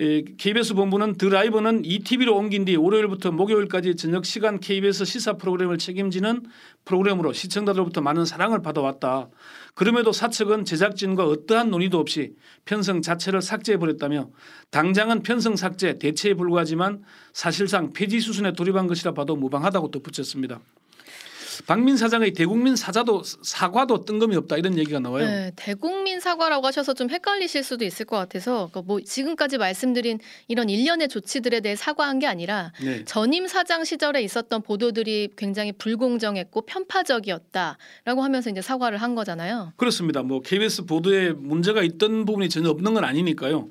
에, 0.00 0.22
KBS 0.22 0.74
본부는 0.74 1.16
더 1.16 1.28
라이브는 1.28 1.84
ETV로 1.84 2.36
옮긴 2.36 2.64
뒤 2.64 2.76
월요일부터 2.76 3.32
목요일까지 3.32 3.96
저녁 3.96 4.24
시간 4.24 4.60
KBS 4.60 5.04
시사 5.04 5.32
프로그램을 5.34 5.78
책임지는 5.78 6.44
프로그램으로 6.84 7.32
시청자들로부터 7.32 8.00
많은 8.00 8.24
사랑을 8.24 8.62
받아왔다. 8.62 9.28
그럼에도 9.74 10.12
사측은 10.12 10.64
제작진과 10.64 11.26
어떠한 11.26 11.70
논의도 11.70 11.98
없이 11.98 12.34
편성 12.64 13.02
자체를 13.02 13.42
삭제해버렸다며 13.42 14.30
당장은 14.70 15.22
편성 15.22 15.56
삭제 15.56 15.98
대체에 15.98 16.34
불과하지만 16.34 17.02
사실상 17.32 17.92
폐지 17.92 18.20
수순에 18.20 18.52
돌입한 18.52 18.86
것이라 18.86 19.14
봐도 19.14 19.34
무방하다고 19.34 19.90
덧붙였습니다. 19.90 20.60
박민 21.66 21.96
사장의 21.96 22.32
대국민 22.32 22.76
사자도 22.76 23.22
사과도 23.42 24.04
뜬금이 24.04 24.36
없다 24.36 24.56
이런 24.56 24.78
얘기가 24.78 25.00
나와요. 25.00 25.26
네, 25.26 25.52
대국민 25.56 26.20
사과라고 26.20 26.66
하셔서 26.66 26.94
좀 26.94 27.10
헷갈리실 27.10 27.62
수도 27.62 27.84
있을 27.84 28.06
것 28.06 28.16
같아서 28.16 28.70
그뭐 28.72 29.00
지금까지 29.00 29.58
말씀드린 29.58 30.18
이런 30.46 30.68
일련의 30.68 31.08
조치들에 31.08 31.60
대해 31.60 31.76
사과한 31.76 32.18
게 32.18 32.26
아니라 32.26 32.72
네. 32.82 33.04
전임 33.04 33.46
사장 33.46 33.84
시절에 33.84 34.22
있었던 34.22 34.62
보도들이 34.62 35.30
굉장히 35.36 35.72
불공정했고 35.72 36.62
편파적이었다라고 36.62 38.22
하면서 38.22 38.50
이제 38.50 38.60
사과를 38.60 38.98
한 38.98 39.14
거잖아요. 39.14 39.72
그렇습니다. 39.76 40.22
뭐 40.22 40.40
KBS 40.40 40.84
보도에 40.84 41.30
문제가 41.32 41.82
있던 41.82 42.24
부분이 42.24 42.48
전혀 42.48 42.70
없는 42.70 42.94
건 42.94 43.04
아니니까요. 43.04 43.68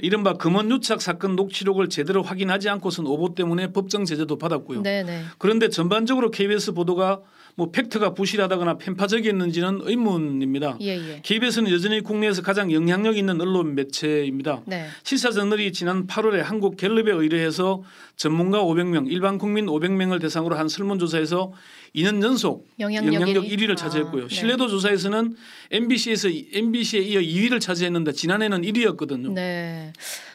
이른바 0.00 0.34
금원유착 0.34 1.02
사건 1.02 1.34
녹취록을 1.34 1.88
제대로 1.88 2.22
확인하지 2.22 2.68
않고선 2.68 3.06
오보 3.06 3.34
때문에 3.34 3.72
법정 3.72 4.04
제재도 4.04 4.38
받았고요. 4.38 4.82
네네. 4.82 5.24
그런데 5.38 5.68
전반적으로 5.68 6.30
KBS 6.30 6.72
보도가 6.72 7.20
뭐 7.56 7.72
팩트가 7.72 8.14
부실하다거나 8.14 8.78
편파적이었는지는 8.78 9.80
의문입니다. 9.82 10.78
예, 10.80 10.96
예. 10.96 11.20
KBS는 11.24 11.72
여전히 11.72 12.00
국내에서 12.00 12.40
가장 12.40 12.70
영향력 12.70 13.16
있는 13.16 13.40
언론 13.40 13.74
매체입니다. 13.74 14.62
네. 14.64 14.86
시사저널이 15.02 15.72
지난 15.72 16.06
8월에 16.06 16.36
한국 16.36 16.76
갤럽에 16.76 17.10
의뢰해서 17.10 17.82
전문가 18.14 18.62
500명, 18.62 19.10
일반 19.10 19.38
국민 19.38 19.66
500명을 19.66 20.20
대상으로 20.20 20.56
한 20.56 20.68
설문조사에서 20.68 21.52
2년 21.94 22.22
연속 22.22 22.66
영향력 22.78 23.14
영향력 23.14 23.44
1위? 23.44 23.58
1위를 23.58 23.76
차지했고요. 23.76 24.24
아, 24.24 24.28
네. 24.28 24.34
신뢰도 24.34 24.68
조사에서는 24.68 25.36
MBC에서 25.70 26.28
MBC에 26.28 27.00
이어 27.00 27.20
2위를 27.20 27.60
차지했는데 27.60 28.12
지난해는 28.12 28.62
1위였거든요. 28.62 29.32
네. 29.32 29.92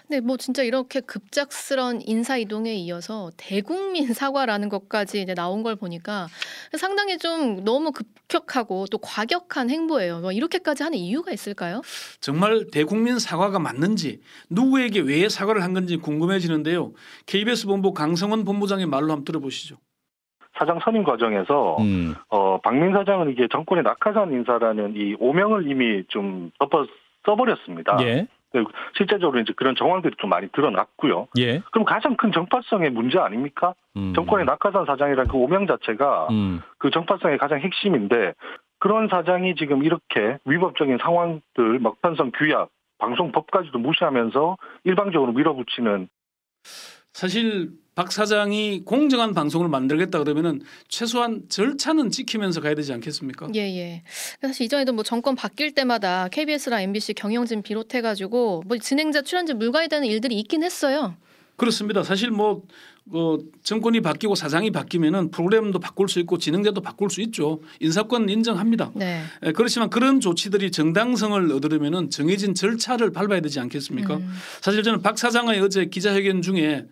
근데 0.08 0.20
뭐 0.20 0.38
진짜 0.38 0.64
이렇게 0.64 1.00
급작스런 1.00 2.02
인사 2.06 2.38
이동에 2.38 2.76
이어서 2.76 3.32
대국민 3.38 4.12
사과라는 4.14 4.70
것까지 4.70 5.22
이제 5.22 5.34
나온 5.34 5.64
걸 5.64 5.76
보니까 5.76 6.28
상당히 6.78 7.18
좀 7.18 7.64
너무 7.64 7.92
급격하고 7.92 8.86
또 8.92 8.98
과격한 8.98 9.70
행보예요. 9.70 10.20
뭐 10.20 10.32
이렇게까지 10.32 10.84
하는 10.84 10.98
이유가 10.98 11.32
있을까요? 11.32 11.82
정말 12.20 12.68
대국민 12.72 13.18
사과가 13.18 13.60
맞는지 13.60 14.20
누구에게 14.50 15.00
왜 15.00 15.30
사과를 15.30 15.64
한 15.64 15.74
건지 15.74 15.98
궁금해지는데요. 15.98 16.94
KBS 17.26 17.66
본부 17.68 17.94
강성원 17.94 18.44
본부장의 18.44 18.86
말로 18.88 19.12
한번 19.12 19.24
들어보시죠. 19.24 19.78
사장 20.58 20.80
선임 20.80 21.04
과정에서 21.04 21.78
음. 21.80 22.16
어, 22.30 22.60
박민 22.62 22.94
사장은 22.94 23.32
이게 23.32 23.48
정권의 23.48 23.84
낙하산 23.84 24.32
인사라는 24.32 24.94
이 24.96 25.16
오명을 25.20 25.70
이미 25.70 26.04
좀 26.08 26.52
덮어 26.60 26.86
써버렸습니다. 27.26 27.98
예. 28.02 28.28
네, 28.54 28.64
실제적으로 28.96 29.40
이제 29.40 29.52
그런 29.56 29.76
정황들이 29.76 30.16
좀 30.20 30.30
많이 30.30 30.48
드러났고요. 30.50 31.28
예. 31.40 31.62
그럼 31.72 31.86
가장 31.86 32.16
큰 32.16 32.32
정파성의 32.32 32.92
문제 32.92 33.18
아닙니까? 33.18 33.74
음. 33.98 34.14
정권의 34.14 34.46
낙하산 34.46 34.86
사장이라는 34.86 35.32
그 35.32 35.38
오명 35.38 35.66
자체가 35.66 36.28
음. 36.30 36.62
그 36.78 36.92
정파성의 36.92 37.40
가장 37.40 37.60
핵심인데 37.60 38.34
그런 38.80 39.08
사장이 39.08 39.56
지금 39.56 39.84
이렇게 39.84 40.38
위법적인 40.46 41.00
상황들 41.02 41.80
막 41.80 42.00
편성 42.02 42.32
규약, 42.36 42.70
방송법까지도 43.00 43.80
무시하면서 43.80 44.58
일방적으로 44.84 45.32
밀어붙이는 45.32 46.08
사실 47.14 47.72
박 47.96 48.12
사장이 48.12 48.82
공정한 48.86 49.34
방송을 49.34 49.70
만들겠다 49.70 50.20
그러면은 50.20 50.62
최소한 50.88 51.44
절차는 51.48 52.10
지키면서 52.10 52.60
가야 52.60 52.74
되지 52.74 52.92
않겠습니까? 52.94 53.50
예, 53.56 53.60
예. 53.60 54.04
사실 54.42 54.66
이전에도 54.66 54.94
뭐 54.94 55.04
정권 55.04 55.36
바뀔 55.36 55.74
때마다 55.74 56.28
KBS랑 56.30 56.82
MBC 56.82 57.14
경영진 57.14 57.62
비롯해 57.62 58.02
가지고 58.02 58.64
뭐 58.66 58.78
진행자 58.78 59.22
출연진 59.22 59.60
물갈이 59.60 59.90
되는 59.90 60.08
일들이 60.08 60.40
있긴 60.40 60.64
했어요. 60.64 61.16
그렇습니다. 61.56 62.04
사실 62.04 62.32
뭐 62.32 62.64
어, 63.12 63.38
정권이 63.64 64.02
바뀌고 64.02 64.34
사장이 64.34 64.72
바뀌면은 64.72 65.30
프로그램도 65.30 65.80
바꿀 65.80 66.08
수 66.08 66.20
있고 66.22 66.38
진행자도 66.40 66.82
바꿀 66.82 67.12
수 67.12 67.22
있죠. 67.22 67.62
인사권 67.80 68.28
인정합니다. 68.30 68.92
네. 68.96 69.22
에, 69.44 69.52
그렇지만 69.52 69.90
그런 69.90 70.20
조치들이 70.20 70.72
정당성을 70.72 71.52
얻으려면은 71.52 72.10
정해진 72.10 72.56
절차를 72.56 73.12
밟아야 73.12 73.42
되지 73.42 73.60
않겠습니까? 73.60 74.16
음. 74.16 74.34
사실 74.62 74.82
저는 74.82 75.02
박 75.02 75.18
사장의 75.18 75.60
어제 75.60 75.86
기자회견 75.86 76.42
중에 76.42 76.86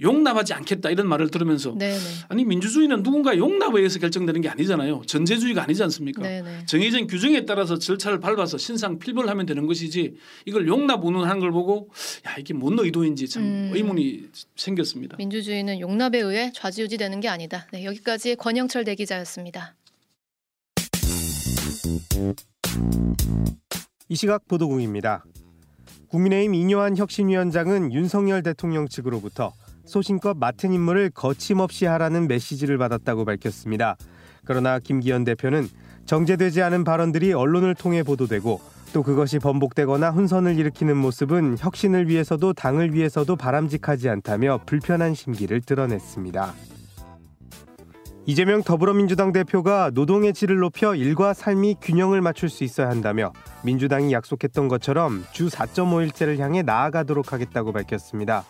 용납하지 0.00 0.54
않겠다 0.54 0.90
이런 0.90 1.08
말을 1.08 1.28
들으면서 1.30 1.74
네, 1.76 1.90
네. 1.90 1.98
아니 2.28 2.44
민주주의는 2.44 3.02
누군가 3.02 3.36
용납에 3.36 3.78
의해서 3.78 3.98
결정되는 3.98 4.40
게 4.40 4.48
아니잖아요. 4.48 5.02
전제주의가 5.06 5.62
아니지 5.64 5.82
않습니까? 5.84 6.22
네, 6.22 6.42
네. 6.42 6.64
정해진 6.66 7.06
규정에 7.06 7.44
따라서 7.44 7.78
절차를 7.78 8.20
밟아서 8.20 8.58
신상 8.58 8.98
필벌 8.98 9.28
하면 9.28 9.46
되는 9.46 9.66
것이지 9.66 10.14
이걸 10.46 10.68
용납 10.68 11.04
운운하는 11.04 11.40
걸 11.40 11.50
보고 11.50 11.90
야 12.26 12.36
이게 12.38 12.54
뭔 12.54 12.78
의도인지 12.78 13.28
참 13.28 13.42
음. 13.42 13.70
의문이 13.74 14.28
생겼습니다. 14.54 15.16
민주주의는 15.16 15.80
용납에 15.80 16.18
의해 16.18 16.52
좌지우지되는 16.54 17.20
게 17.20 17.28
아니다. 17.28 17.66
네, 17.72 17.84
여기까지 17.84 18.36
권영철 18.36 18.84
대기자였습니다. 18.84 19.74
이 24.08 24.14
시각 24.14 24.46
보도국입니다. 24.46 25.24
국민의힘 26.08 26.54
이뇨한 26.54 26.96
혁신위원장은 26.96 27.92
윤석열 27.92 28.42
대통령 28.42 28.88
측으로부터 28.88 29.52
소신껏 29.88 30.36
맡은 30.36 30.72
임무를 30.72 31.10
거침없이 31.10 31.86
하라는 31.86 32.28
메시지를 32.28 32.78
받았다고 32.78 33.24
밝혔습니다. 33.24 33.96
그러나 34.44 34.78
김기현 34.78 35.24
대표는 35.24 35.68
정제되지 36.06 36.62
않은 36.62 36.84
발언들이 36.84 37.32
언론을 37.32 37.74
통해 37.74 38.02
보도되고 38.02 38.60
또 38.92 39.02
그것이 39.02 39.38
번복되거나 39.38 40.10
혼선을 40.10 40.58
일으키는 40.58 40.96
모습은 40.96 41.56
혁신을 41.58 42.08
위해서도 42.08 42.52
당을 42.52 42.94
위해서도 42.94 43.36
바람직하지 43.36 44.08
않다며 44.08 44.60
불편한 44.64 45.14
심기를 45.14 45.60
드러냈습니다. 45.60 46.54
이재명 48.26 48.62
더불어민주당 48.62 49.32
대표가 49.32 49.90
노동의 49.94 50.34
질을 50.34 50.58
높여 50.58 50.94
일과 50.94 51.32
삶이 51.32 51.76
균형을 51.80 52.20
맞출 52.20 52.50
수 52.50 52.62
있어야 52.62 52.90
한다며 52.90 53.32
민주당이 53.64 54.12
약속했던 54.12 54.68
것처럼 54.68 55.24
주 55.32 55.48
4.5일제를 55.48 56.38
향해 56.38 56.62
나아가도록 56.62 57.32
하겠다고 57.32 57.72
밝혔습니다. 57.72 58.44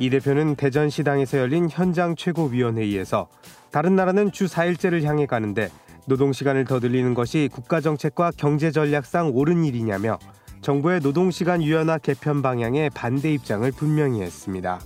이 0.00 0.10
대표는 0.10 0.54
대전시당에서 0.54 1.38
열린 1.38 1.68
현장 1.68 2.14
최고위원회의에서 2.14 3.28
다른 3.72 3.96
나라는 3.96 4.30
주 4.30 4.46
4일제를 4.46 5.02
향해 5.02 5.26
가는데 5.26 5.70
노동시간을 6.06 6.64
더 6.64 6.78
늘리는 6.78 7.14
것이 7.14 7.48
국가정책과 7.52 8.32
경제전략상 8.36 9.32
옳은 9.34 9.64
일이냐며 9.64 10.18
정부의 10.62 11.00
노동시간 11.00 11.62
유연화 11.62 11.98
개편 11.98 12.42
방향에 12.42 12.90
반대 12.90 13.32
입장을 13.32 13.70
분명히 13.72 14.22
했습니다. 14.22 14.80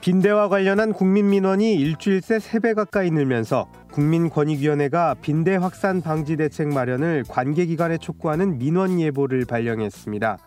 빈대와 0.00 0.48
관련한 0.48 0.92
국민 0.92 1.28
민원이 1.30 1.74
일주일 1.74 2.20
새 2.20 2.38
3배 2.38 2.74
가까이 2.74 3.10
늘면서 3.10 3.68
국민권익위원회가 3.92 5.14
빈대 5.20 5.56
확산 5.56 6.00
방지 6.00 6.36
대책 6.36 6.68
마련을 6.68 7.24
관계기관에 7.28 7.98
촉구하는 7.98 8.58
민원 8.58 9.00
예보를 9.00 9.44
발령했습니다. 9.44 10.38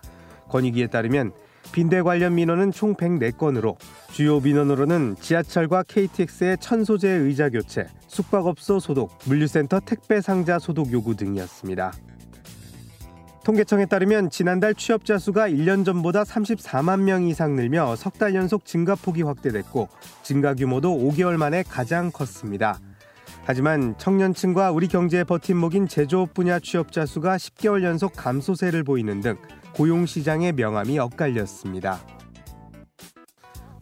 권익위에 0.48 0.86
따르면 0.86 1.32
빈대 1.72 2.02
관련 2.02 2.34
민원은 2.34 2.70
총 2.70 2.94
104건으로 2.94 3.76
주요 4.12 4.40
민원으로는 4.40 5.16
지하철과 5.20 5.84
KTX의 5.84 6.58
천소재 6.60 7.08
의자 7.08 7.48
교체, 7.48 7.86
숙박업소 8.08 8.78
소독, 8.78 9.18
물류센터 9.24 9.80
택배 9.80 10.20
상자 10.20 10.58
소독 10.58 10.92
요구 10.92 11.16
등이었습니다. 11.16 11.92
통계청에 13.44 13.86
따르면 13.86 14.30
지난달 14.30 14.72
취업자 14.74 15.18
수가 15.18 15.48
1년 15.48 15.84
전보다 15.84 16.22
34만 16.22 17.00
명 17.00 17.24
이상 17.24 17.56
늘며 17.56 17.96
석 17.96 18.18
달 18.18 18.34
연속 18.36 18.64
증가폭이 18.64 19.22
확대됐고 19.22 19.88
증가 20.22 20.54
규모도 20.54 20.96
5개월 20.96 21.36
만에 21.38 21.64
가장 21.64 22.12
컸습니다. 22.12 22.78
하지만 23.44 23.96
청년층과 23.98 24.70
우리 24.70 24.86
경제의 24.86 25.24
버팀목인 25.24 25.88
제조업 25.88 26.34
분야 26.34 26.60
취업자 26.60 27.04
수가 27.04 27.36
10개월 27.36 27.82
연속 27.82 28.12
감소세를 28.14 28.84
보이는 28.84 29.20
등 29.20 29.36
고용 29.74 30.06
시장의 30.06 30.52
명암이 30.52 30.98
엇갈렸습니다. 30.98 32.04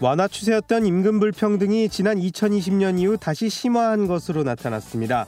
완화 0.00 0.29
추세였던 0.29 0.87
임금 0.87 1.20
불평등이 1.20 1.88
지난 1.90 2.18
2020년 2.18 2.98
이후 2.98 3.18
다시 3.18 3.50
심화한 3.50 4.07
것으로 4.07 4.44
나타났습니다. 4.44 5.26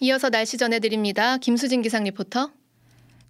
이어서 0.00 0.30
날씨 0.30 0.58
전해드립니다. 0.58 1.38
김수진 1.38 1.80
기상 1.80 2.04
리포터. 2.04 2.50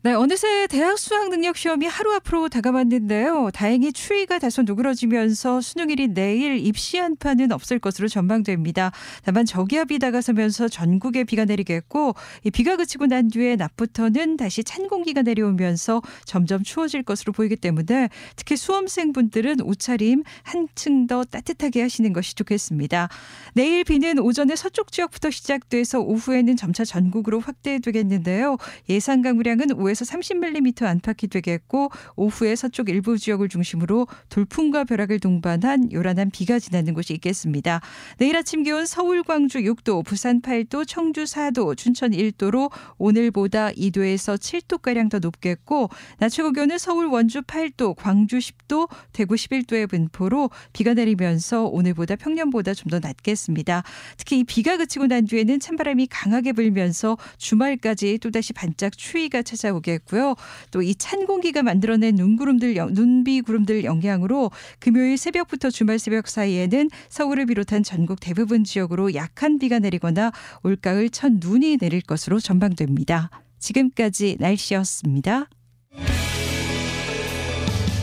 네, 0.06 0.12
어느새 0.12 0.68
대학 0.68 1.00
수학 1.00 1.30
능력 1.30 1.56
시험이 1.56 1.88
하루 1.88 2.14
앞으로 2.14 2.48
다가왔는데요. 2.48 3.50
다행히 3.52 3.92
추위가 3.92 4.38
다소 4.38 4.62
누그러지면서 4.62 5.60
수능일인 5.60 6.14
내일 6.14 6.64
입시 6.64 6.96
한파는 6.96 7.50
없을 7.50 7.80
것으로 7.80 8.06
전망됩니다. 8.06 8.92
다만 9.24 9.44
저기압이 9.44 9.98
다가서면서 9.98 10.68
전국에 10.68 11.24
비가 11.24 11.44
내리겠고 11.44 12.14
이 12.44 12.52
비가 12.52 12.76
그치고 12.76 13.06
난 13.06 13.26
뒤에 13.26 13.56
낮부터는 13.56 14.36
다시 14.36 14.62
찬 14.62 14.86
공기가 14.86 15.22
내려오면서 15.22 16.02
점점 16.24 16.62
추워질 16.62 17.02
것으로 17.02 17.32
보이기 17.32 17.56
때문에 17.56 18.08
특히 18.36 18.56
수험생분들은 18.56 19.60
옷차림 19.60 20.22
한층 20.44 21.08
더 21.08 21.24
따뜻하게 21.24 21.82
하시는 21.82 22.12
것이 22.12 22.36
좋겠습니다. 22.36 23.08
내일 23.54 23.82
비는 23.82 24.20
오전에 24.20 24.54
서쪽 24.54 24.92
지역부터 24.92 25.32
시작돼서 25.32 25.98
오후에는 25.98 26.54
점차 26.54 26.84
전국으로 26.84 27.40
확대되겠는데요. 27.40 28.56
예상 28.88 29.22
강우량은 29.22 29.66
5에서 29.70 29.95
30mm 30.04 30.82
안팎이 30.84 31.28
되겠고 31.30 31.90
오후에 32.16 32.56
서쪽 32.56 32.88
일부 32.88 33.18
지역을 33.18 33.48
중심으로 33.48 34.06
돌풍과 34.28 34.84
벼락을 34.84 35.20
동반한 35.20 35.92
요란한 35.92 36.30
비가 36.30 36.58
지나는 36.58 36.94
곳이 36.94 37.12
있겠습니다. 37.14 37.80
내일 38.18 38.36
아침 38.36 38.62
기온 38.62 38.86
서울, 38.86 39.22
광주 39.22 39.58
6도, 39.58 40.04
부산 40.04 40.40
8도, 40.40 40.86
청주 40.88 41.24
4도, 41.24 41.76
춘천 41.76 42.12
1도로 42.12 42.70
오늘보다 42.98 43.70
2도에서 43.72 44.38
7도가량 44.38 45.10
더 45.10 45.18
높겠고 45.18 45.90
낮 46.18 46.30
최고 46.30 46.52
기온은 46.52 46.78
서울, 46.78 47.06
원주 47.06 47.42
8도, 47.42 47.94
광주 47.96 48.38
10도, 48.38 48.88
대구 49.12 49.34
11도의 49.34 49.88
분포로 49.88 50.50
비가 50.72 50.94
내리면서 50.94 51.64
오늘보다 51.64 52.16
평년보다 52.16 52.72
좀 52.72 52.86
더 52.86 53.00
낮겠습니다. 53.00 53.82
특히 54.16 54.40
이 54.40 54.44
비가 54.44 54.76
그치고 54.76 55.06
난 55.06 55.24
뒤에는 55.26 55.58
찬바람이 55.58 56.06
강하게 56.06 56.52
불면서 56.52 57.18
주말까지 57.38 58.18
또다시 58.18 58.52
반짝 58.52 58.96
추위가 58.96 59.42
찾아 59.42 59.72
오겠고요. 59.86 60.34
또 60.70 60.82
이 60.82 60.94
찬 60.96 61.26
공기가 61.26 61.62
만들어낸 61.62 62.14
눈구름들, 62.16 62.74
눈비 62.92 63.42
구름들 63.42 63.84
영향으로 63.84 64.50
금요일 64.78 65.16
새벽부터 65.16 65.70
주말 65.70 65.98
새벽 65.98 66.28
사이에는 66.28 66.90
서울을 67.08 67.46
비롯한 67.46 67.82
전국 67.82 68.18
대부분 68.20 68.64
지역으로 68.64 69.14
약한 69.14 69.58
비가 69.58 69.78
내리거나 69.78 70.32
올가을 70.62 71.10
첫 71.10 71.32
눈이 71.32 71.78
내릴 71.78 72.00
것으로 72.00 72.40
전망됩니다. 72.40 73.30
지금까지 73.58 74.36
날씨였습니다. 74.40 75.48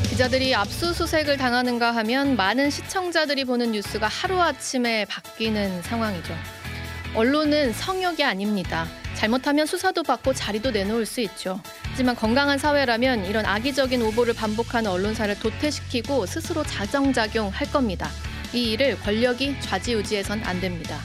기자들이 0.10 0.54
압수수색을 0.54 1.38
당하는가 1.38 1.92
하면 1.96 2.36
많은 2.36 2.70
시청자들이 2.70 3.46
보는 3.46 3.72
뉴스가 3.72 4.08
하루아침에 4.08 5.06
바뀌는 5.06 5.82
상황이죠. 5.82 6.36
언론은 7.16 7.74
성역이 7.74 8.24
아닙니다. 8.24 8.86
잘못하면 9.16 9.66
수사도 9.66 10.04
받고 10.04 10.34
자리도 10.34 10.72
내놓을 10.72 11.06
수 11.06 11.22
있죠. 11.22 11.62
하지만 11.84 12.16
건강한 12.16 12.58
사회라면 12.58 13.26
이런 13.26 13.46
악의적인 13.46 14.02
오보를 14.02 14.34
반복하는 14.34 14.90
언론사를 14.92 15.40
도태시키고 15.40 16.26
스스로 16.26 16.64
자정작용할 16.64 17.72
겁니다. 17.72 18.10
이 18.54 18.72
일을 18.72 19.00
권력이 19.00 19.62
좌지우지해선 19.62 20.44
안 20.44 20.60
됩니다. 20.60 21.00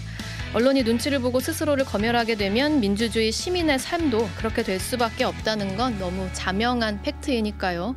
언론이 0.54 0.82
눈치를 0.82 1.18
보고 1.18 1.40
스스로를 1.40 1.84
검열하게 1.84 2.36
되면 2.36 2.80
민주주의 2.80 3.30
시민의 3.30 3.78
삶도 3.78 4.30
그렇게 4.36 4.62
될 4.62 4.80
수밖에 4.80 5.24
없다는 5.24 5.76
건 5.76 5.98
너무 5.98 6.28
자명한 6.32 7.02
팩트이니까요. 7.02 7.94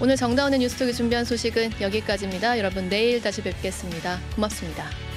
오늘 0.00 0.16
정다운의 0.16 0.60
뉴스톡이 0.60 0.94
준비한 0.94 1.24
소식은 1.24 1.80
여기까지입니다. 1.80 2.58
여러분 2.58 2.88
내일 2.88 3.20
다시 3.20 3.42
뵙겠습니다. 3.42 4.18
고맙습니다. 4.34 5.09